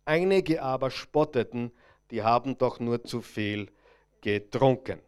[0.05, 1.71] Einige aber spotteten,
[2.11, 3.71] die haben doch nur zu viel
[4.21, 4.99] getrunken.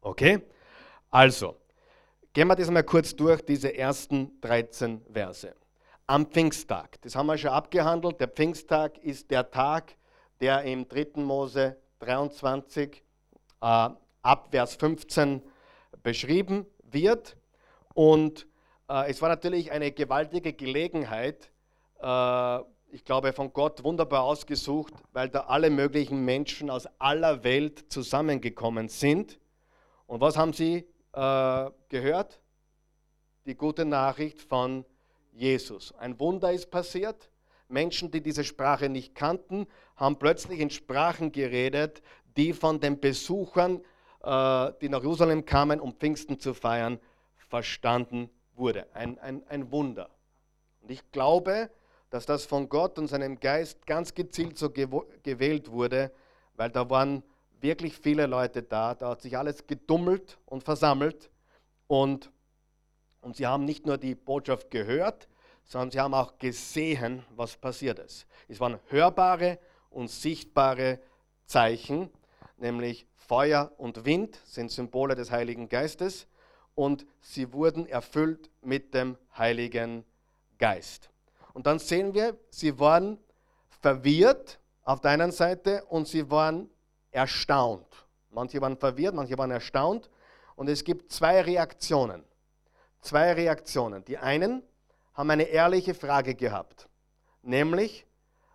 [0.00, 0.40] Okay?
[1.10, 1.56] Also,
[2.32, 5.54] gehen wir das mal kurz durch, diese ersten 13 Verse.
[6.06, 9.96] Am Pfingsttag, das haben wir schon abgehandelt, der Pfingsttag ist der Tag,
[10.38, 11.22] der im 3.
[11.22, 13.02] Mose 23
[13.62, 13.90] äh,
[14.20, 15.42] ab Vers 15
[16.02, 17.38] beschrieben wird.
[17.94, 18.46] Und
[18.90, 21.50] äh, es war natürlich eine gewaltige Gelegenheit,
[22.02, 22.58] äh,
[22.90, 28.90] ich glaube, von Gott wunderbar ausgesucht, weil da alle möglichen Menschen aus aller Welt zusammengekommen
[28.90, 29.40] sind.
[30.06, 32.42] Und was haben sie äh, gehört?
[33.46, 34.84] Die gute Nachricht von
[35.34, 35.92] Jesus.
[35.98, 37.30] Ein Wunder ist passiert.
[37.68, 39.66] Menschen, die diese Sprache nicht kannten,
[39.96, 42.02] haben plötzlich in Sprachen geredet,
[42.36, 43.80] die von den Besuchern,
[44.22, 46.98] äh, die nach Jerusalem kamen, um Pfingsten zu feiern,
[47.36, 48.86] verstanden wurde.
[48.94, 50.10] Ein, ein, ein Wunder.
[50.82, 51.70] Und ich glaube,
[52.10, 56.12] dass das von Gott und seinem Geist ganz gezielt so gewählt wurde,
[56.54, 57.22] weil da waren
[57.60, 61.30] wirklich viele Leute da, da hat sich alles gedummelt und versammelt
[61.86, 62.30] und,
[63.24, 65.28] und sie haben nicht nur die Botschaft gehört,
[65.64, 68.26] sondern sie haben auch gesehen, was passiert ist.
[68.48, 69.58] Es waren hörbare
[69.90, 71.00] und sichtbare
[71.46, 72.10] Zeichen,
[72.58, 76.26] nämlich Feuer und Wind sind Symbole des Heiligen Geistes
[76.74, 80.04] und sie wurden erfüllt mit dem Heiligen
[80.58, 81.08] Geist.
[81.54, 83.18] Und dann sehen wir, sie waren
[83.80, 86.68] verwirrt auf der einen Seite und sie waren
[87.10, 87.86] erstaunt.
[88.30, 90.10] Manche waren verwirrt, manche waren erstaunt.
[90.56, 92.24] Und es gibt zwei Reaktionen.
[93.04, 94.02] Zwei Reaktionen.
[94.06, 94.62] Die einen
[95.12, 96.88] haben eine ehrliche Frage gehabt,
[97.42, 98.06] nämlich,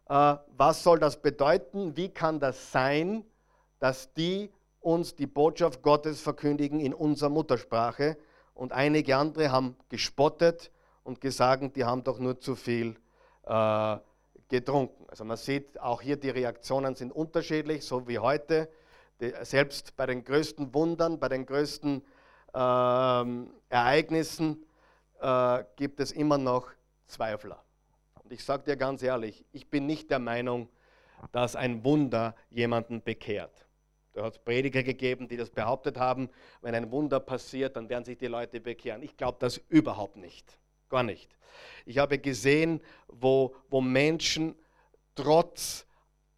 [0.07, 1.95] äh, was soll das bedeuten?
[1.95, 3.23] Wie kann das sein,
[3.77, 8.17] dass die uns die Botschaft Gottes verkündigen in unserer Muttersprache?
[8.55, 10.71] Und einige andere haben gespottet
[11.03, 12.95] und gesagt, die haben doch nur zu viel
[13.43, 13.97] äh,
[14.47, 15.05] getrunken.
[15.09, 18.67] Also man sieht, auch hier die Reaktionen sind unterschiedlich, so wie heute.
[19.43, 22.01] Selbst bei den größten Wundern, bei den größten
[22.53, 24.65] ähm, Ereignissen
[25.21, 26.67] äh, gibt es immer noch
[27.05, 27.63] Zweifler.
[28.23, 30.69] Und ich sage dir ganz ehrlich, ich bin nicht der Meinung,
[31.31, 33.65] dass ein Wunder jemanden bekehrt.
[34.13, 36.29] Da hat es Prediger gegeben, die das behauptet haben,
[36.61, 39.03] wenn ein Wunder passiert, dann werden sich die Leute bekehren.
[39.03, 40.57] Ich glaube das überhaupt nicht.
[40.89, 41.37] Gar nicht.
[41.85, 44.55] Ich habe gesehen, wo, wo Menschen
[45.15, 45.85] trotz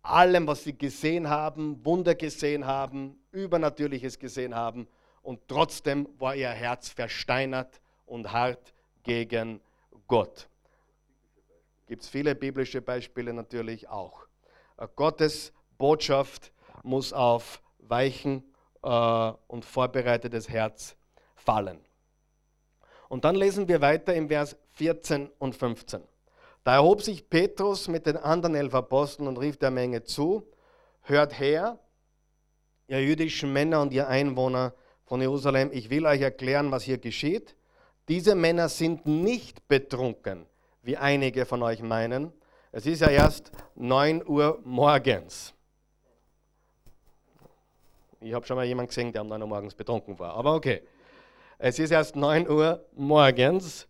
[0.02, 4.88] allem, was sie gesehen haben, Wunder gesehen haben, Übernatürliches gesehen haben,
[5.22, 9.62] und trotzdem war ihr Herz versteinert und hart gegen
[10.08, 10.48] Gott.
[11.88, 14.26] Gibt es viele biblische Beispiele natürlich auch.
[14.78, 16.52] Äh, Gottes Botschaft
[16.84, 18.44] muss auf weichen
[18.84, 20.96] äh, und vorbereitetes Herz
[21.36, 21.80] fallen.
[23.10, 26.02] Und dann lesen wir weiter im Vers 14 und 15.
[26.64, 30.48] Da erhob sich Petrus mit den anderen elf Aposteln und rief der Menge zu,
[31.02, 31.80] hört her,
[32.88, 34.74] ihr jüdischen Männer und ihr Einwohner
[35.12, 37.54] von Jerusalem, ich will euch erklären, was hier geschieht.
[38.08, 40.46] Diese Männer sind nicht betrunken,
[40.84, 42.32] wie einige von euch meinen.
[42.72, 45.54] Es ist ja erst 9 Uhr morgens.
[48.22, 50.82] Ich habe schon mal jemanden gesehen, der um 9 Uhr morgens betrunken war, aber okay.
[51.58, 53.90] Es ist erst 9 Uhr morgens.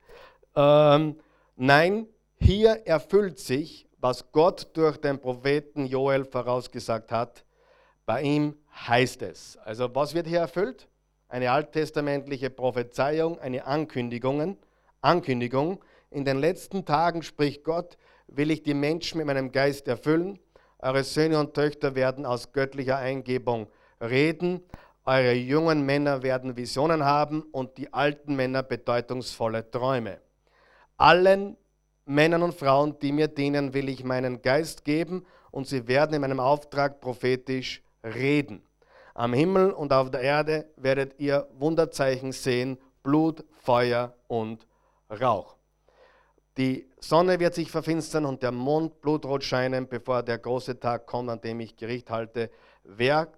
[0.55, 1.19] Ähm,
[1.55, 2.07] nein,
[2.39, 7.45] hier erfüllt sich, was Gott durch den Propheten Joel vorausgesagt hat.
[8.07, 8.57] Bei ihm
[8.88, 9.55] heißt es.
[9.57, 10.88] Also was wird hier erfüllt?
[11.31, 14.57] Eine alttestamentliche Prophezeiung, eine Ankündigung.
[14.99, 15.81] Ankündigung.
[16.09, 20.39] In den letzten Tagen spricht Gott, will ich die Menschen mit meinem Geist erfüllen.
[20.79, 23.67] Eure Söhne und Töchter werden aus göttlicher Eingebung
[24.01, 24.59] reden.
[25.05, 30.19] Eure jungen Männer werden Visionen haben und die alten Männer bedeutungsvolle Träume.
[30.97, 31.55] Allen
[32.03, 36.19] Männern und Frauen, die mir dienen, will ich meinen Geist geben und sie werden in
[36.19, 38.63] meinem Auftrag prophetisch reden.
[39.13, 44.67] Am Himmel und auf der Erde werdet ihr Wunderzeichen sehen, Blut, Feuer und
[45.10, 45.56] Rauch.
[46.58, 51.30] Die Sonne wird sich verfinstern und der Mond blutrot scheinen, bevor der große Tag kommt,
[51.30, 52.52] an dem ich Gericht halte.
[52.84, 53.32] Wer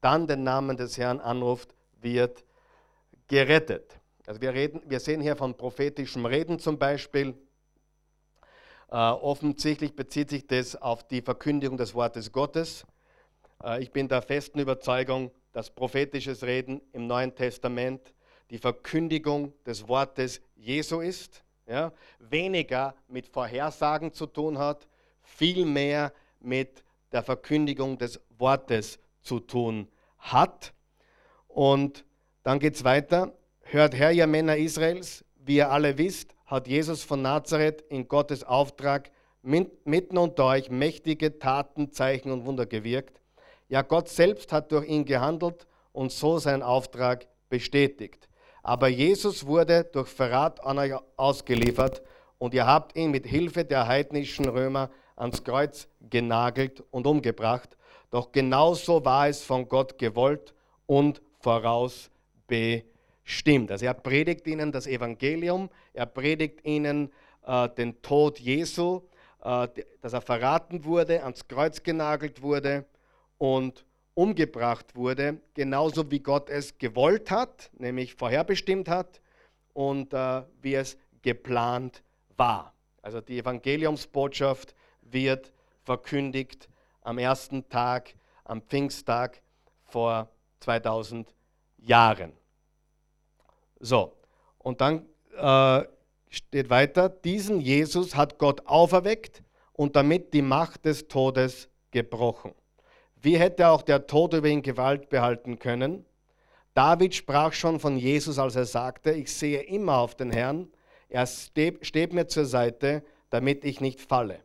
[0.00, 2.44] dann den Namen des Herrn anruft, wird
[3.28, 3.98] gerettet.
[4.26, 7.34] Also wir, reden, wir sehen hier von prophetischem Reden zum Beispiel.
[8.88, 12.86] Äh, offensichtlich bezieht sich das auf die Verkündigung des Wortes Gottes.
[13.62, 18.14] Äh, ich bin der festen Überzeugung, dass prophetisches Reden im Neuen Testament
[18.50, 24.88] die Verkündigung des Wortes Jesu ist, ja, weniger mit Vorhersagen zu tun hat,
[25.22, 30.72] viel mehr mit der Verkündigung des Wortes zu tun hat.
[31.46, 32.04] Und
[32.42, 33.32] dann geht es weiter.
[33.62, 38.42] Hört her, ihr Männer Israels, wie ihr alle wisst, hat Jesus von Nazareth in Gottes
[38.42, 39.10] Auftrag
[39.42, 43.19] mitten unter euch mächtige Taten, Zeichen und Wunder gewirkt.
[43.70, 48.28] Ja, Gott selbst hat durch ihn gehandelt und so seinen Auftrag bestätigt.
[48.64, 52.02] Aber Jesus wurde durch Verrat an euch ausgeliefert
[52.38, 57.76] und ihr habt ihn mit Hilfe der heidnischen Römer ans Kreuz genagelt und umgebracht.
[58.10, 60.52] Doch genauso war es von Gott gewollt
[60.86, 63.70] und vorausbestimmt.
[63.70, 67.12] Also er predigt ihnen das Evangelium, er predigt ihnen
[67.46, 69.02] äh, den Tod Jesu,
[69.44, 69.68] äh,
[70.00, 72.84] dass er verraten wurde, ans Kreuz genagelt wurde
[73.40, 79.22] und umgebracht wurde, genauso wie Gott es gewollt hat, nämlich vorherbestimmt hat
[79.72, 82.02] und äh, wie es geplant
[82.36, 82.74] war.
[83.00, 85.52] Also die Evangeliumsbotschaft wird
[85.84, 86.68] verkündigt
[87.00, 89.40] am ersten Tag, am Pfingsttag
[89.84, 90.28] vor
[90.60, 91.34] 2000
[91.78, 92.34] Jahren.
[93.78, 94.12] So,
[94.58, 95.84] und dann äh,
[96.28, 102.52] steht weiter, diesen Jesus hat Gott auferweckt und damit die Macht des Todes gebrochen.
[103.22, 106.06] Wie hätte auch der Tod über ihn Gewalt behalten können?
[106.72, 110.68] David sprach schon von Jesus, als er sagte, ich sehe immer auf den Herrn,
[111.10, 114.38] er steht, mir zur Seite, damit ich nicht falle.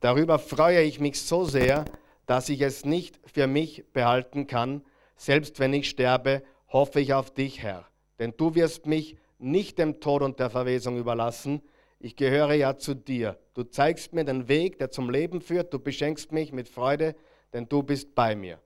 [0.00, 1.84] Darüber freue ich mich so sehr,
[2.26, 4.82] dass ich es nicht für mich behalten kann.
[5.16, 7.86] Selbst wenn ich sterbe, hoffe ich auf dich, Herr.
[8.18, 11.62] Denn du wirst mich nicht dem Tod und der Verwesung überlassen.
[12.00, 13.38] Ich gehöre ja zu dir.
[13.54, 15.72] Du zeigst mir den Weg, der zum Leben führt.
[15.72, 17.14] Du beschenkst mich mit Freude,
[17.52, 18.60] denn du bist bei mir.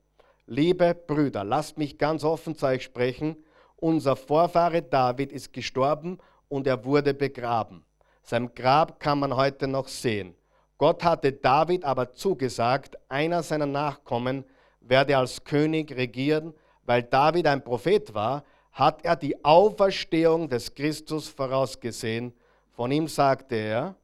[0.45, 3.37] Liebe Brüder, lasst mich ganz offen zu euch sprechen.
[3.77, 6.17] Unser Vorfahre David ist gestorben
[6.49, 7.85] und er wurde begraben.
[8.23, 10.35] Sein Grab kann man heute noch sehen.
[10.77, 14.45] Gott hatte David aber zugesagt, einer seiner Nachkommen
[14.79, 21.29] werde als König regieren, weil David ein Prophet war, hat er die Auferstehung des Christus
[21.29, 22.33] vorausgesehen.
[22.71, 23.95] Von ihm sagte er,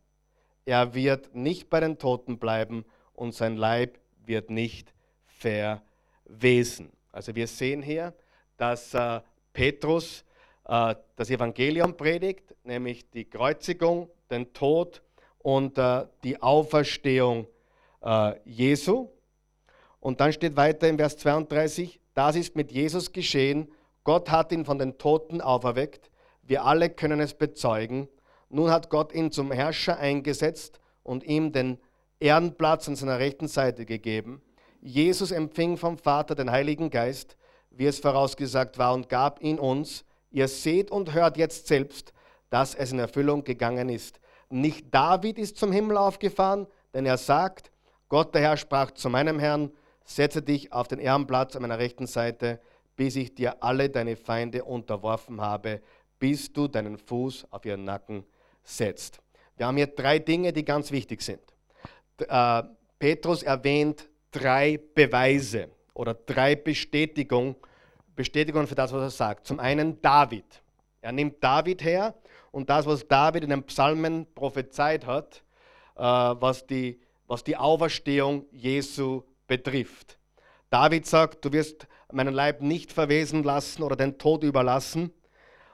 [0.66, 4.94] er wird nicht bei den Toten bleiben und sein Leib wird nicht
[5.26, 6.92] verwesen.
[7.12, 8.13] Also wir sehen hier,
[8.58, 9.22] dass äh,
[9.54, 10.24] Petrus
[10.66, 15.02] äh, das Evangelium predigt, nämlich die Kreuzigung, den Tod
[15.40, 17.48] und äh, die Auferstehung
[18.02, 19.10] äh, Jesu.
[20.00, 23.72] Und dann steht weiter im Vers 32, das ist mit Jesus geschehen.
[24.04, 26.10] Gott hat ihn von den Toten auferweckt.
[26.44, 28.08] Wir alle können es bezeugen.
[28.50, 31.78] Nun hat Gott ihn zum Herrscher eingesetzt und ihm den
[32.20, 34.42] Ehrenplatz an seiner rechten Seite gegeben.
[34.82, 37.38] Jesus empfing vom Vater den Heiligen Geist,
[37.72, 40.04] wie es vorausgesagt war, und gab ihn uns.
[40.32, 42.14] Ihr seht und hört jetzt selbst,
[42.50, 44.20] dass es in Erfüllung gegangen ist.
[44.50, 47.72] Nicht David ist zum Himmel aufgefahren, denn er sagt,
[48.10, 49.72] Gott der Herr sprach zu meinem Herrn,
[50.06, 52.60] setze dich auf den Ehrenplatz an meiner rechten Seite,
[52.96, 55.82] bis ich dir alle deine Feinde unterworfen habe,
[56.18, 58.24] bis du deinen Fuß auf ihren Nacken
[58.63, 59.20] setzt.
[59.58, 61.42] Wir haben hier drei Dinge, die ganz wichtig sind.
[62.18, 62.63] Äh,
[63.00, 67.56] Petrus erwähnt drei Beweise oder drei Bestätigungen
[68.18, 69.48] Bestätigung für das, was er sagt.
[69.48, 70.44] Zum einen David.
[71.00, 72.15] Er nimmt David her
[72.52, 75.44] und das, was David in den Psalmen prophezeit hat,
[75.96, 80.18] äh, was, die, was die Auferstehung Jesu betrifft.
[80.70, 85.13] David sagt, du wirst meinen Leib nicht verwesen lassen oder den Tod überlassen.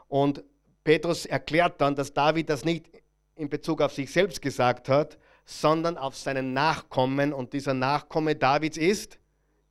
[0.08, 0.44] Und
[0.84, 2.88] Petrus erklärt dann, dass David das nicht
[3.36, 7.34] in Bezug auf sich selbst gesagt hat, sondern auf seinen Nachkommen.
[7.34, 9.18] Und dieser Nachkomme Davids ist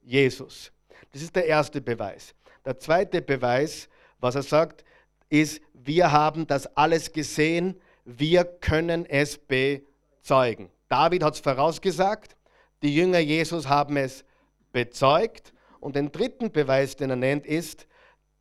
[0.03, 0.73] Jesus.
[1.13, 2.35] Das ist der erste Beweis.
[2.65, 4.85] Der zweite Beweis, was er sagt,
[5.29, 10.71] ist, wir haben das alles gesehen, wir können es bezeugen.
[10.89, 12.37] David hat es vorausgesagt,
[12.83, 14.25] die Jünger Jesus haben es
[14.73, 15.53] bezeugt.
[15.81, 17.87] Und den dritten Beweis, den er nennt, ist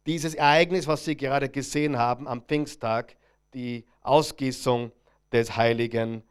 [0.06, 3.16] dieses Ereignis, was Sie gerade gesehen haben am Pfingsttag,
[3.54, 4.92] die Ausgießung
[5.32, 6.24] des Heiligen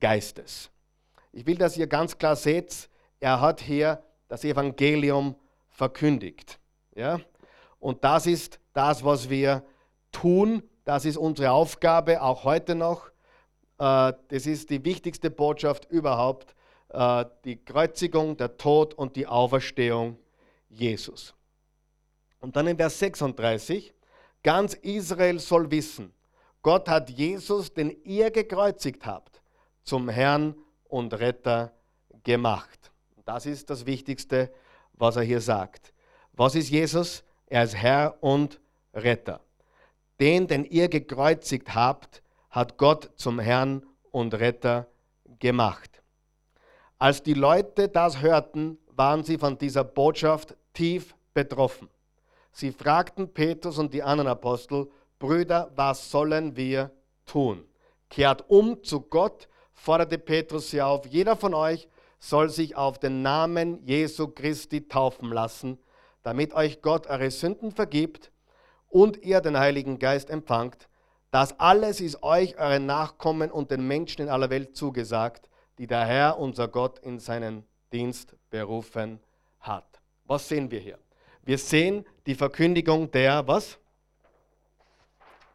[0.00, 0.70] Geistes.
[1.32, 2.88] Ich will, dass ihr ganz klar seht,
[3.20, 5.34] er hat hier das Evangelium
[5.68, 6.58] verkündigt.
[6.94, 7.20] Ja?
[7.78, 9.64] Und das ist das, was wir
[10.12, 10.62] tun.
[10.84, 13.08] Das ist unsere Aufgabe, auch heute noch.
[13.78, 16.54] Äh, das ist die wichtigste Botschaft überhaupt.
[16.88, 20.18] Äh, die Kreuzigung, der Tod und die Auferstehung
[20.68, 21.34] Jesus.
[22.40, 23.94] Und dann in Vers 36,
[24.42, 26.12] ganz Israel soll wissen,
[26.62, 29.42] Gott hat Jesus, den ihr gekreuzigt habt,
[29.84, 30.54] zum Herrn
[30.88, 31.72] und Retter
[32.24, 32.92] gemacht.
[33.24, 34.52] Das ist das Wichtigste,
[34.94, 35.92] was er hier sagt.
[36.32, 37.22] Was ist Jesus?
[37.46, 38.60] Er ist Herr und
[38.92, 39.40] Retter.
[40.20, 44.88] Den, den ihr gekreuzigt habt, hat Gott zum Herrn und Retter
[45.38, 46.02] gemacht.
[46.98, 51.88] Als die Leute das hörten, waren sie von dieser Botschaft tief betroffen.
[52.52, 56.92] Sie fragten Petrus und die anderen Apostel, Brüder, was sollen wir
[57.26, 57.66] tun?
[58.08, 61.06] Kehrt um zu Gott, forderte Petrus sie auf.
[61.06, 65.78] Jeder von euch soll sich auf den Namen Jesu Christi taufen lassen,
[66.22, 68.32] damit euch Gott eure Sünden vergibt
[68.88, 70.88] und ihr den Heiligen Geist empfangt.
[71.30, 76.06] Das alles ist euch, euren Nachkommen und den Menschen in aller Welt zugesagt, die der
[76.06, 79.20] Herr, unser Gott, in seinen Dienst berufen
[79.60, 80.00] hat.
[80.24, 80.98] Was sehen wir hier?
[81.42, 83.78] Wir sehen die Verkündigung der, was?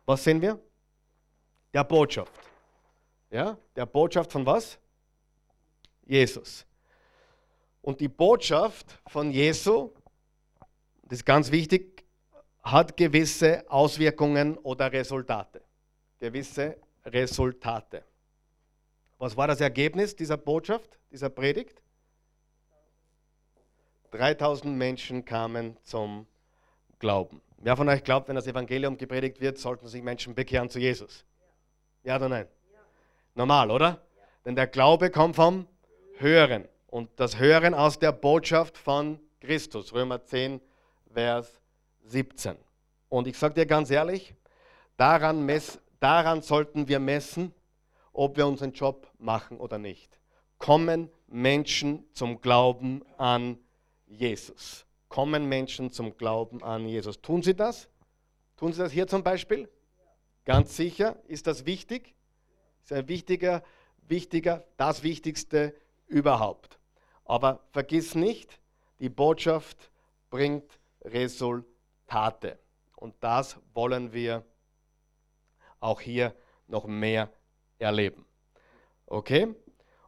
[0.05, 0.59] Was sehen wir?
[1.73, 2.48] Der Botschaft.
[3.29, 4.79] Ja, der Botschaft von was?
[6.05, 6.65] Jesus.
[7.81, 9.91] Und die Botschaft von Jesu,
[11.03, 12.03] das ist ganz wichtig,
[12.63, 15.61] hat gewisse Auswirkungen oder Resultate.
[16.19, 18.03] Gewisse Resultate.
[19.17, 21.81] Was war das Ergebnis dieser Botschaft, dieser Predigt?
[24.11, 26.25] 3000 Menschen kamen zum
[26.97, 27.41] Glauben.
[27.57, 31.25] Wer von euch glaubt, wenn das Evangelium gepredigt wird, sollten sich Menschen bekehren zu Jesus?
[32.03, 32.47] Ja oder nein?
[33.35, 34.01] Normal, oder?
[34.45, 35.67] Denn der Glaube kommt vom
[36.17, 36.67] Hören.
[36.87, 39.93] Und das Hören aus der Botschaft von Christus.
[39.93, 40.59] Römer 10,
[41.13, 41.61] Vers
[42.05, 42.57] 17.
[43.09, 44.33] Und ich sage dir ganz ehrlich,
[44.97, 47.53] daran, mess, daran sollten wir messen,
[48.11, 50.19] ob wir unseren Job machen oder nicht.
[50.57, 53.57] Kommen Menschen zum Glauben an
[54.07, 54.85] Jesus?
[55.07, 57.21] Kommen Menschen zum Glauben an Jesus?
[57.21, 57.89] Tun sie das?
[58.57, 59.69] Tun sie das hier zum Beispiel?
[60.45, 61.15] Ganz sicher.
[61.27, 62.15] Ist das wichtig?
[62.83, 63.63] Ist ein wichtiger,
[64.07, 65.75] wichtiger, das Wichtigste
[66.07, 66.79] überhaupt.
[67.25, 68.59] Aber vergiss nicht,
[68.99, 69.91] die Botschaft
[70.29, 72.59] bringt Resultate.
[72.95, 74.43] Und das wollen wir
[75.79, 76.35] auch hier
[76.67, 77.31] noch mehr
[77.77, 78.25] erleben.
[79.05, 79.55] Okay?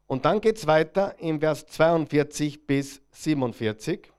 [0.07, 4.11] Und dann geht es weiter im Vers 42 bis 47.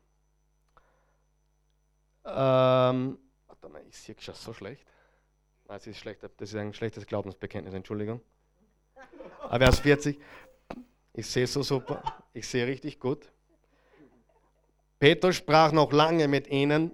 [2.24, 4.86] Ähm, warte mal, ich sehe schon so schlecht.
[5.66, 8.22] Nein, es ist schlecht, das ist ein schlechtes Glaubensbekenntnis, Entschuldigung.
[9.40, 10.18] Aber Vers 40,
[11.14, 13.30] ich sehe so super, ich sehe richtig gut.
[14.98, 16.92] Petrus sprach noch lange mit ihnen,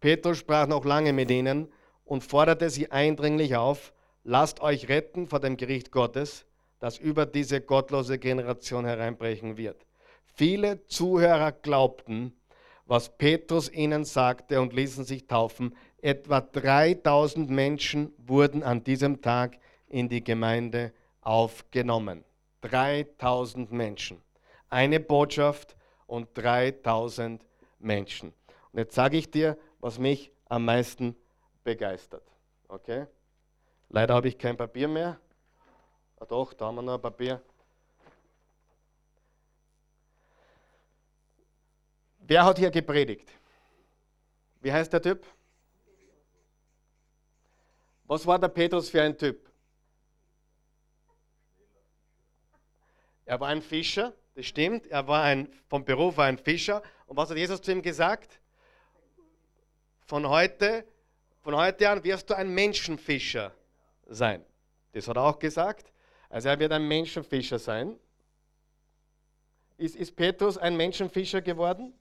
[0.00, 1.72] Petrus sprach noch lange mit ihnen
[2.04, 3.92] und forderte sie eindringlich auf,
[4.24, 6.46] lasst euch retten vor dem Gericht Gottes,
[6.78, 9.86] das über diese gottlose Generation hereinbrechen wird.
[10.34, 12.34] Viele Zuhörer glaubten,
[12.86, 15.76] was Petrus ihnen sagte und ließen sich taufen.
[16.00, 19.58] Etwa 3000 Menschen wurden an diesem Tag
[19.92, 22.24] in die Gemeinde aufgenommen.
[22.62, 24.22] 3000 Menschen.
[24.68, 25.76] Eine Botschaft
[26.06, 27.44] und 3000
[27.78, 28.32] Menschen.
[28.72, 31.14] Und jetzt sage ich dir, was mich am meisten
[31.62, 32.24] begeistert.
[32.68, 33.06] Okay?
[33.90, 35.20] Leider habe ich kein Papier mehr.
[36.18, 37.42] Ah doch, da haben wir noch ein Papier.
[42.18, 43.30] Wer hat hier gepredigt?
[44.60, 45.26] Wie heißt der Typ?
[48.04, 49.51] Was war der Petrus für ein Typ?
[53.24, 54.86] Er war ein Fischer, das stimmt.
[54.86, 56.82] Er war ein, vom Beruf war ein Fischer.
[57.06, 58.40] Und was hat Jesus zu ihm gesagt?
[60.06, 60.84] Von heute,
[61.42, 63.54] von heute an wirst du ein Menschenfischer
[64.06, 64.44] sein.
[64.92, 65.92] Das hat er auch gesagt.
[66.28, 67.98] Also er wird ein Menschenfischer sein.
[69.76, 71.94] Ist, ist Petrus ein Menschenfischer geworden?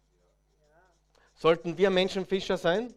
[1.36, 2.94] Sollten wir Menschenfischer sein?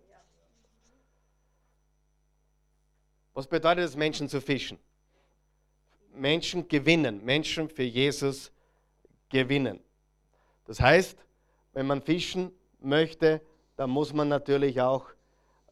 [3.32, 4.78] Was bedeutet es, Menschen zu fischen?
[6.14, 8.52] Menschen gewinnen, Menschen für Jesus
[9.28, 9.80] gewinnen.
[10.66, 11.18] Das heißt,
[11.72, 13.40] wenn man fischen möchte,
[13.76, 15.06] dann muss man natürlich auch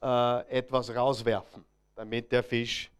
[0.02, 1.64] äh, etwas rauswerfen,
[1.94, 2.90] damit der Fisch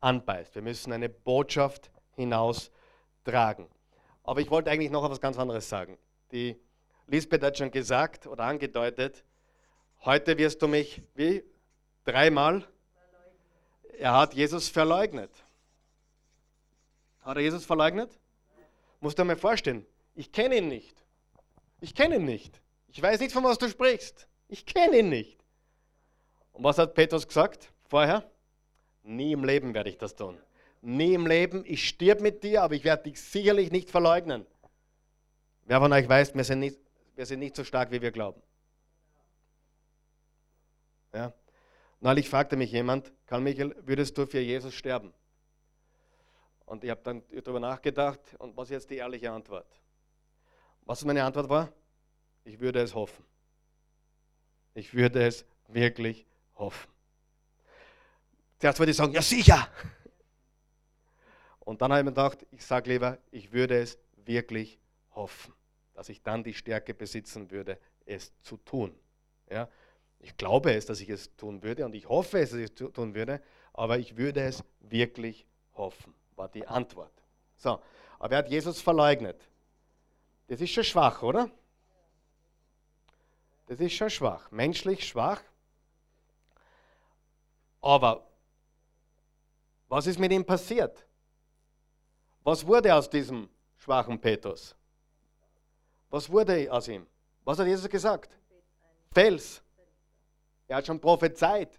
[0.00, 0.54] anbeißt.
[0.54, 3.68] Wir müssen eine Botschaft hinaustragen.
[4.24, 5.96] Aber ich wollte eigentlich noch etwas ganz anderes sagen.
[6.32, 6.60] Die
[7.06, 9.24] Lisbeth hat schon gesagt oder angedeutet,
[10.04, 11.42] heute wirst du mich wie
[12.04, 12.66] dreimal.
[13.98, 15.30] Er hat Jesus verleugnet.
[17.28, 18.18] Hat er Jesus verleugnet?
[19.00, 21.04] Musst du mal vorstellen, ich kenne ihn nicht.
[21.78, 22.58] Ich kenne ihn nicht.
[22.86, 24.26] Ich weiß nicht, von was du sprichst.
[24.48, 25.38] Ich kenne ihn nicht.
[26.52, 28.24] Und was hat Petrus gesagt vorher?
[29.02, 30.38] Nie im Leben werde ich das tun.
[30.80, 31.64] Nie im Leben.
[31.66, 34.46] Ich stirb mit dir, aber ich werde dich sicherlich nicht verleugnen.
[35.66, 36.78] Wer von euch weiß, wir sind nicht,
[37.14, 38.40] wir sind nicht so stark, wie wir glauben.
[41.12, 41.34] Ja.
[42.00, 45.12] Neulich fragte mich jemand, Karl Michael, würdest du für Jesus sterben?
[46.68, 49.66] Und ich habe dann darüber nachgedacht und was ist jetzt die ehrliche Antwort?
[50.82, 51.72] Was meine Antwort war?
[52.44, 53.24] Ich würde es hoffen.
[54.74, 56.90] Ich würde es wirklich hoffen.
[58.58, 59.68] Zuerst würde ich sagen, ja sicher.
[61.60, 64.78] Und dann habe ich mir gedacht, ich sage lieber, ich würde es wirklich
[65.14, 65.54] hoffen,
[65.94, 68.94] dass ich dann die Stärke besitzen würde, es zu tun.
[69.50, 69.70] Ja?
[70.18, 72.74] Ich glaube es, dass ich es tun würde und ich hoffe es, dass ich es
[72.74, 73.42] tun würde,
[73.72, 77.12] aber ich würde es wirklich hoffen, war die Antwort.
[77.56, 77.80] So,
[78.18, 79.40] aber er hat Jesus verleugnet.
[80.46, 81.50] Das ist schon schwach, oder?
[83.66, 85.42] Das ist schon schwach, menschlich schwach.
[87.82, 88.26] Aber
[89.88, 91.06] was ist mit ihm passiert?
[92.42, 94.74] Was wurde aus diesem schwachen Petrus?
[96.08, 97.06] Was wurde aus ihm?
[97.44, 98.38] Was hat Jesus gesagt?
[99.12, 99.62] Fels.
[100.66, 101.78] Er hat schon prophezeit.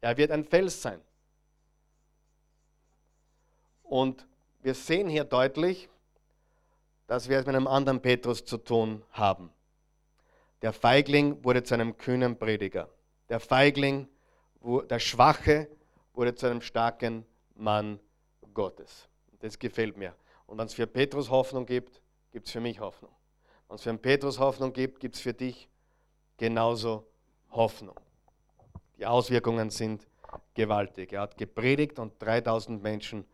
[0.00, 1.00] Er wird ein Fels sein.
[3.88, 4.26] Und
[4.60, 5.88] wir sehen hier deutlich,
[7.06, 9.50] dass wir es mit einem anderen Petrus zu tun haben.
[10.60, 12.90] Der Feigling wurde zu einem kühnen Prediger.
[13.30, 14.08] Der Feigling,
[14.62, 15.68] der Schwache
[16.12, 17.24] wurde zu einem starken
[17.54, 17.98] Mann
[18.52, 19.08] Gottes.
[19.40, 20.14] Das gefällt mir.
[20.46, 23.12] Und wenn es für Petrus Hoffnung gibt, gibt es für mich Hoffnung.
[23.68, 25.68] Wenn es für einen Petrus Hoffnung gibt, gibt es für dich
[26.36, 27.06] genauso
[27.52, 27.98] Hoffnung.
[28.98, 30.06] Die Auswirkungen sind
[30.54, 31.12] gewaltig.
[31.12, 33.24] Er hat gepredigt und 3000 Menschen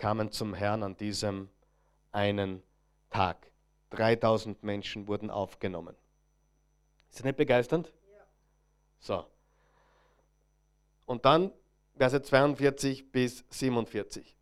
[0.00, 1.48] kamen zum Herrn an diesem
[2.10, 2.62] einen
[3.10, 3.50] Tag.
[3.90, 5.94] 3000 Menschen wurden aufgenommen.
[7.10, 7.92] Ist das nicht begeisternd?
[8.12, 8.24] Ja.
[8.98, 9.24] So.
[11.06, 11.52] Und dann
[11.96, 14.36] Verse 42 bis 47.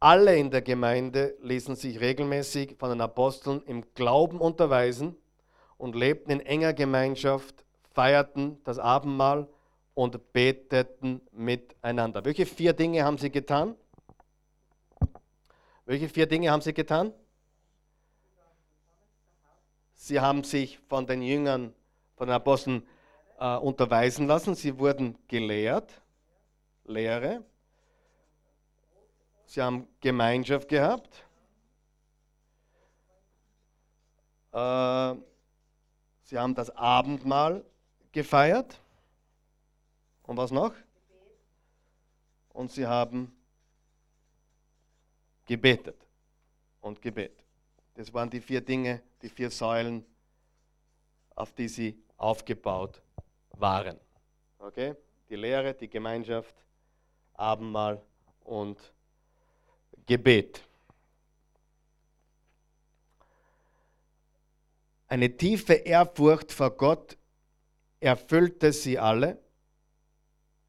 [0.00, 5.16] Alle in der Gemeinde ließen sich regelmäßig von den Aposteln im Glauben unterweisen
[5.76, 9.48] und lebten in enger Gemeinschaft, feierten das Abendmahl
[9.92, 12.24] und beteten miteinander.
[12.24, 13.76] Welche vier Dinge haben sie getan?
[15.86, 17.12] Welche vier Dinge haben sie getan?
[19.92, 21.74] Sie haben sich von den Jüngern,
[22.16, 22.86] von den Aposteln
[23.38, 24.54] äh, unterweisen lassen.
[24.54, 26.00] Sie wurden gelehrt.
[26.84, 27.42] Lehre.
[29.46, 31.24] Sie haben Gemeinschaft gehabt.
[34.52, 35.14] Äh,
[36.22, 37.64] sie haben das Abendmahl
[38.12, 38.80] gefeiert.
[40.22, 40.72] Und was noch?
[42.50, 43.34] Und sie haben
[45.46, 46.06] gebetet
[46.80, 47.44] und Gebet.
[47.94, 50.04] Das waren die vier Dinge, die vier Säulen,
[51.34, 53.00] auf die sie aufgebaut
[53.52, 53.98] waren.
[54.58, 54.94] Okay?
[55.28, 56.54] Die Lehre, die Gemeinschaft,
[57.34, 58.02] Abendmahl
[58.40, 58.78] und
[60.06, 60.60] Gebet.
[65.06, 67.16] Eine tiefe Ehrfurcht vor Gott
[68.00, 69.38] erfüllte sie alle.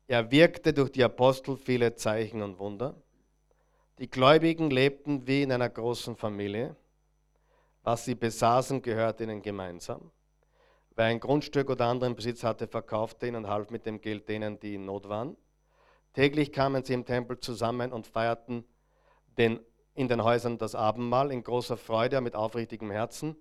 [0.07, 2.95] Er wirkte durch die Apostel viele Zeichen und Wunder.
[3.97, 6.75] Die Gläubigen lebten wie in einer großen Familie.
[7.81, 10.11] Was sie besaßen, gehörte ihnen gemeinsam.
[10.97, 14.59] Wer ein Grundstück oder anderen Besitz hatte, verkaufte ihn und half mit dem Geld denen,
[14.59, 15.37] die in Not waren.
[16.13, 18.65] Täglich kamen sie im Tempel zusammen und feierten
[19.37, 19.61] den,
[19.93, 23.37] in den Häusern das Abendmahl in großer Freude und mit aufrichtigem Herzen.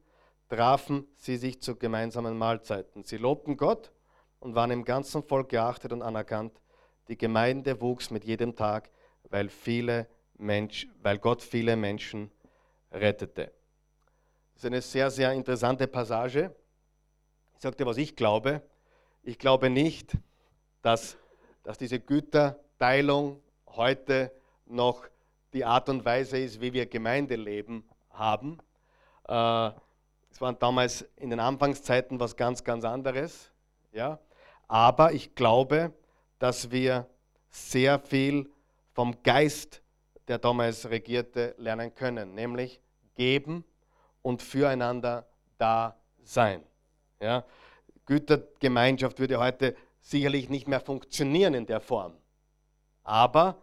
[0.49, 3.03] Trafen sie sich zu gemeinsamen Mahlzeiten.
[3.03, 3.91] Sie lobten Gott
[4.39, 6.61] und waren im ganzen Volk geachtet und anerkannt.
[7.09, 8.91] Die Gemeinde wuchs mit jedem Tag,
[9.31, 10.07] weil, viele
[10.37, 12.31] Mensch, weil Gott viele Menschen
[12.91, 13.53] rettete.
[14.55, 16.55] Das ist eine sehr, sehr interessante Passage.
[17.57, 18.63] Ich sage dir, was ich glaube.
[19.23, 20.17] Ich glaube nicht,
[20.83, 21.17] dass,
[21.63, 24.33] dass diese Güter Teilung heute
[24.67, 25.07] noch
[25.53, 28.59] die Art und Weise ist, wie wir Gemeindeleben haben.
[29.29, 29.71] Äh,
[30.31, 33.53] es war damals in den Anfangszeiten was ganz, ganz anderes.
[33.93, 34.19] Ja?
[34.67, 35.93] Aber ich glaube,
[36.39, 37.09] dass wir
[37.51, 38.51] sehr viel
[38.93, 39.81] vom Geist,
[40.29, 42.81] der damals regierte, lernen können, nämlich
[43.15, 43.65] geben
[44.23, 45.27] und füreinander
[45.59, 46.63] da sein.
[47.21, 47.45] Ja?
[48.07, 52.15] Gütergemeinschaft würde heute sicherlich nicht mehr funktionieren in der Form.
[53.03, 53.57] Aber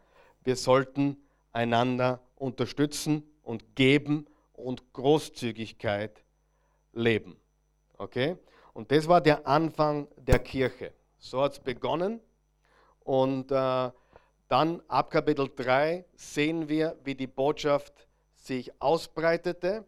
[0.43, 1.17] wir sollten
[1.51, 6.23] einander unterstützen und geben und Großzügigkeit
[6.93, 7.37] leben.
[7.97, 8.37] Okay?
[8.73, 10.93] Und das war der Anfang der Kirche.
[11.17, 12.19] So hat es begonnen.
[13.03, 13.91] Und äh,
[14.51, 19.85] dann ab Kapitel 3 sehen wir, wie die Botschaft sich ausbreitete.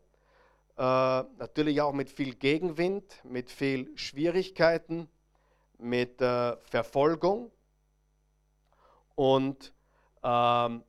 [0.77, 5.09] Äh, natürlich auch mit viel Gegenwind, mit viel Schwierigkeiten,
[5.79, 7.51] mit äh, Verfolgung.
[9.15, 9.73] Und
[10.23, 10.83] ähm,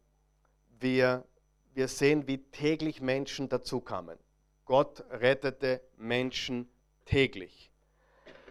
[0.78, 1.24] wir,
[1.72, 4.20] wir sehen, wie täglich Menschen dazukamen.
[4.66, 6.70] Gott rettete Menschen
[7.06, 7.72] täglich.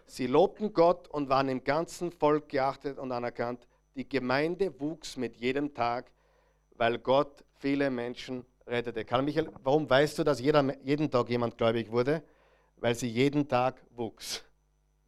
[0.05, 3.65] Sie lobten Gott und waren im ganzen Volk geachtet und anerkannt.
[3.95, 6.11] Die Gemeinde wuchs mit jedem Tag,
[6.75, 9.05] weil Gott viele Menschen rettete.
[9.05, 12.23] Karl Michael, warum weißt du, dass jeder, jeden Tag jemand gläubig wurde?
[12.77, 14.43] Weil sie jeden Tag wuchs.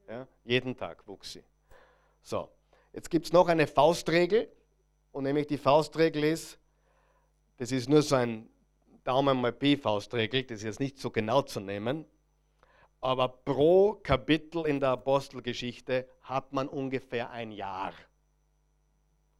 [0.08, 1.44] Ja, jeden Tag wuchs sie.
[2.22, 2.50] So,
[2.94, 4.50] jetzt gibt es noch eine Faustregel.
[5.12, 6.60] Und nämlich die Faustregel ist,
[7.58, 8.50] das ist nur so ein
[9.06, 12.06] Daumen mal P-Faustregel, das ist jetzt nicht so genau zu nehmen,
[13.00, 17.94] aber pro Kapitel in der Apostelgeschichte hat man ungefähr ein Jahr.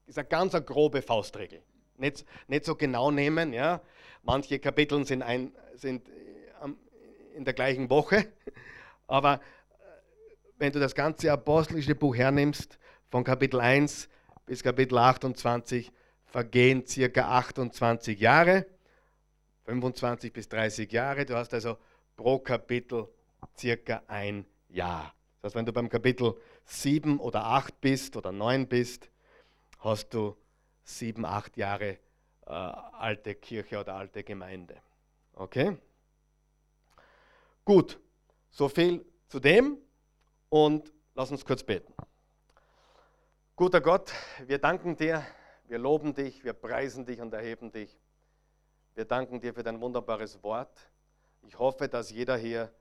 [0.06, 1.62] Ist eine ganz eine grobe Faustregel.
[1.98, 3.82] Nicht, nicht so genau nehmen, ja.
[4.24, 6.68] Manche Kapitel sind, ein, sind äh,
[7.36, 8.28] in der gleichen Woche,
[9.08, 9.38] aber äh,
[10.58, 12.78] wenn du das ganze apostelische Buch hernimmst,
[13.10, 14.10] von Kapitel 1
[14.46, 15.92] bis Kapitel 28
[16.26, 18.66] vergehen circa 28 Jahre,
[19.66, 21.26] 25 bis 30 Jahre.
[21.26, 21.78] Du hast also
[22.16, 23.08] pro Kapitel
[23.58, 25.14] circa ein Jahr.
[25.42, 26.36] Das heißt, wenn du beim Kapitel
[26.66, 29.10] 7 oder 8 bist oder 9 bist,
[29.80, 30.36] hast du
[30.84, 31.98] 7, 8 Jahre
[32.46, 34.82] äh, alte Kirche oder alte Gemeinde.
[35.34, 35.78] Okay?
[37.64, 38.00] Gut,
[38.52, 39.78] so viel zu dem
[40.50, 41.94] und lass uns kurz beten.
[43.56, 44.14] Guter Gott,
[44.46, 45.26] wir danken dir,
[45.68, 47.98] wir loben dich, wir preisen dich und erheben dich.
[48.94, 50.92] Wir danken dir für dein wunderbares Wort.
[51.42, 52.72] Ich hoffe, dass jeder hier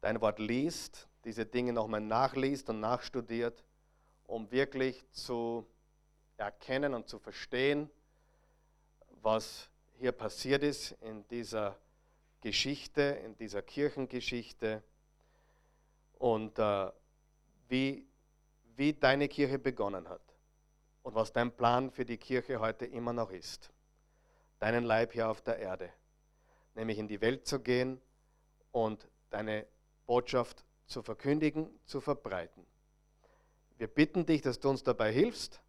[0.00, 3.64] dein Wort liest, diese Dinge nochmal nachliest und nachstudiert,
[4.24, 5.66] um wirklich zu
[6.38, 7.90] erkennen und zu verstehen,
[9.22, 9.68] was
[9.98, 11.76] hier passiert ist in dieser
[12.40, 14.82] Geschichte, in dieser Kirchengeschichte
[16.18, 16.90] und äh,
[17.68, 18.08] wie
[18.78, 20.22] wie deine Kirche begonnen hat
[21.02, 23.72] und was dein Plan für die Kirche heute immer noch ist.
[24.60, 25.92] Deinen Leib hier auf der Erde,
[26.74, 28.00] nämlich in die Welt zu gehen
[28.70, 29.66] und deine
[30.06, 32.64] Botschaft zu verkündigen, zu verbreiten.
[33.78, 35.60] Wir bitten dich, dass du uns dabei hilfst,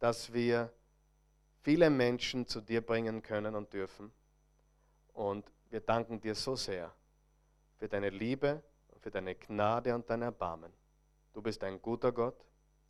[0.00, 0.72] dass wir
[1.62, 4.10] viele Menschen zu dir bringen können und dürfen.
[5.12, 6.92] Und wir danken dir so sehr
[7.76, 8.62] für deine Liebe,
[8.98, 10.72] für deine Gnade und dein Erbarmen.
[11.32, 12.38] Du bist ein guter Gott,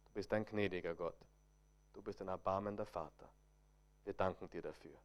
[0.07, 1.17] du bist ein gnädiger Gott,
[1.93, 3.29] du bist ein erbarmender Vater.
[4.05, 4.97] Wir danken dir dafür.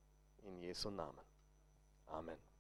[0.44, 1.20] In Jesu Namen.
[2.08, 2.55] Amen.